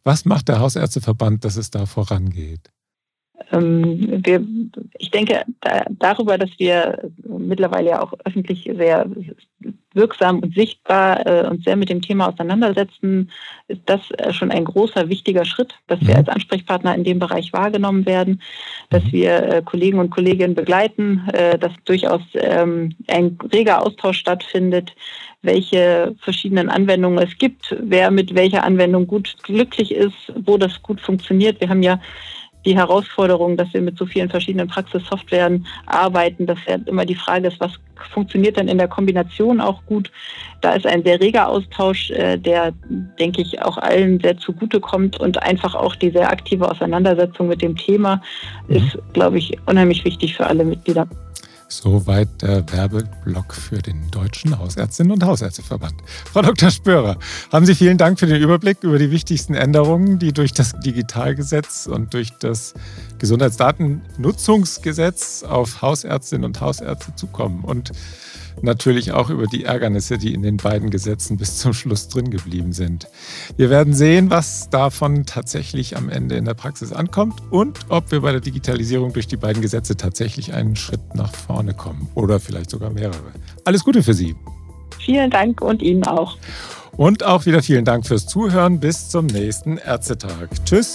Was 0.05 0.25
macht 0.25 0.49
der 0.49 0.59
Hausärzteverband, 0.59 1.45
dass 1.45 1.57
es 1.57 1.71
da 1.71 1.85
vorangeht? 1.85 2.71
Ähm, 3.53 4.25
wir, 4.25 4.45
ich 4.99 5.11
denke 5.11 5.45
da, 5.61 5.85
darüber, 5.91 6.39
dass 6.39 6.51
wir 6.59 7.11
mittlerweile 7.23 7.91
ja 7.91 8.03
auch 8.03 8.13
öffentlich 8.25 8.71
sehr 8.77 9.07
wirksam 9.93 10.39
und 10.41 10.55
sichtbar 10.55 11.27
äh, 11.27 11.49
uns 11.49 11.65
sehr 11.65 11.77
mit 11.77 11.89
dem 11.89 12.01
Thema 12.01 12.29
auseinandersetzen, 12.29 13.31
ist 13.69 13.81
das 13.87 14.01
äh, 14.13 14.33
schon 14.33 14.51
ein 14.51 14.65
großer, 14.65 15.09
wichtiger 15.09 15.45
Schritt, 15.45 15.75
dass 15.89 16.01
wir 16.01 16.11
mhm. 16.11 16.17
als 16.17 16.29
Ansprechpartner 16.29 16.95
in 16.95 17.05
dem 17.05 17.19
Bereich 17.19 17.53
wahrgenommen 17.53 18.07
werden, 18.07 18.41
dass 18.91 19.03
mhm. 19.05 19.13
wir 19.13 19.43
äh, 19.43 19.63
Kollegen 19.65 19.99
und 19.99 20.11
Kolleginnen 20.11 20.55
begleiten, 20.55 21.29
äh, 21.33 21.59
dass 21.59 21.73
durchaus 21.85 22.23
ähm, 22.35 22.95
ein 23.09 23.37
reger 23.53 23.85
Austausch 23.85 24.19
stattfindet, 24.19 24.95
welche 25.43 26.15
verschiedenen 26.21 26.69
Anwendungen 26.69 27.19
es 27.19 27.37
gibt, 27.39 27.75
wer 27.81 28.11
mit 28.11 28.35
welcher 28.35 28.63
Anwendung 28.63 29.07
gut 29.07 29.37
glücklich 29.43 29.93
ist, 29.93 30.33
wo 30.45 30.57
das 30.57 30.83
gut 30.83 31.01
funktioniert. 31.01 31.61
Wir 31.61 31.69
haben 31.69 31.83
ja 31.83 31.99
die 32.65 32.77
Herausforderung, 32.77 33.57
dass 33.57 33.73
wir 33.73 33.81
mit 33.81 33.97
so 33.97 34.07
vielen 34.07 34.29
verschiedenen 34.29 34.69
Praxissoftwaren 34.69 35.67
arbeiten, 35.87 36.47
dass 36.47 36.59
ja 36.67 36.77
immer 36.87 37.07
die 37.07 37.15
Frage 37.15 37.49
ist, 37.49 37.61
was 37.61 37.73
funktioniert 38.13 38.57
denn 38.57 38.69
in 38.69 38.79
der 38.79 38.89
Kombination 38.89 39.61
auch 39.61 39.85
gut. 39.87 40.11
Da 40.61 40.73
ist 40.73 40.87
ein 40.87 41.03
sehr 41.03 41.21
reger 41.21 41.49
Austausch, 41.49 42.11
äh, 42.11 42.37
der, 42.39 42.73
denke 43.19 43.43
ich, 43.43 43.63
auch 43.63 43.79
allen 43.79 44.21
sehr 44.21 44.37
zugutekommt 44.39 45.21
und 45.21 45.43
einfach 45.43 45.75
auch 45.75 45.95
die 45.97 46.11
sehr 46.11 46.31
aktive 46.31 46.71
Auseinandersetzung 46.71 47.49
mit 47.49 47.63
dem 47.63 47.77
Thema 47.77 48.21
mhm. 48.69 48.77
ist, 48.77 48.99
glaube 49.13 49.39
ich, 49.39 49.57
unheimlich 49.67 50.05
wichtig 50.05 50.37
für 50.37 50.47
alle 50.47 50.65
Mitglieder. 50.65 51.09
Soweit 51.73 52.43
der 52.43 52.69
Werbeblock 52.73 53.55
für 53.55 53.79
den 53.79 54.11
Deutschen 54.11 54.59
Hausärztinnen 54.59 55.13
und 55.13 55.23
Hausärzteverband. 55.23 55.95
Frau 56.33 56.43
Dr. 56.43 56.69
Spörer, 56.73 57.17
haben 57.53 57.65
Sie 57.65 57.77
vielen 57.77 57.97
Dank 57.97 58.19
für 58.19 58.27
den 58.27 58.43
Überblick 58.43 58.79
über 58.83 58.99
die 58.99 59.13
wichtigsten 59.13 59.55
Änderungen, 59.55 60.19
die 60.19 60.33
durch 60.33 60.53
das 60.53 60.73
Digitalgesetz 60.81 61.87
und 61.87 62.13
durch 62.13 62.31
das 62.41 62.75
Gesundheitsdatennutzungsgesetz 63.21 65.45
auf 65.45 65.81
Hausärztinnen 65.81 66.45
und 66.45 66.61
Hausärzte 66.61 67.15
zukommen. 67.15 67.63
Und 67.63 67.93
natürlich 68.63 69.13
auch 69.13 69.31
über 69.31 69.47
die 69.47 69.65
Ärgernisse, 69.65 70.19
die 70.19 70.35
in 70.35 70.43
den 70.43 70.57
beiden 70.57 70.91
Gesetzen 70.91 71.37
bis 71.37 71.59
zum 71.59 71.73
Schluss 71.73 72.09
drin 72.09 72.31
geblieben 72.31 72.73
sind. 72.73 73.09
Wir 73.57 73.71
werden 73.71 73.95
sehen, 73.95 74.31
was 74.31 74.71
davon 74.71 75.27
tatsächlich 75.27 75.97
am 75.97 76.09
Ende 76.09 76.37
in 76.37 76.45
der 76.45 76.55
Praxis 76.55 76.93
ankommt 76.93 77.43
und 77.51 77.81
ob 77.89 78.11
wir 78.13 78.21
bei 78.21 78.33
der 78.33 78.41
Digitalisierung 78.41 79.13
durch 79.13 79.27
die 79.27 79.37
beiden 79.37 79.63
Gesetze 79.63 79.97
tatsächlich 79.97 80.53
einen 80.55 80.77
Schritt 80.77 81.15
nach 81.15 81.35
vorne 81.35 81.75
kommen 81.75 82.09
oder 82.15 82.41
vielleicht 82.41 82.71
sogar 82.71 82.91
mehrere. 82.91 83.33
Alles 83.65 83.85
Gute 83.85 84.03
für 84.03 84.15
Sie. 84.15 84.37
Vielen 84.99 85.31
Dank 85.31 85.61
und 85.61 85.83
Ihnen 85.83 86.05
auch. 86.05 86.37
Und 86.97 87.25
auch 87.25 87.47
wieder 87.47 87.63
vielen 87.63 87.85
Dank 87.85 88.07
fürs 88.07 88.27
Zuhören. 88.27 88.81
Bis 88.81 89.09
zum 89.09 89.27
nächsten 89.27 89.79
Ärztetag. 89.79 90.49
Tschüss. 90.65 90.95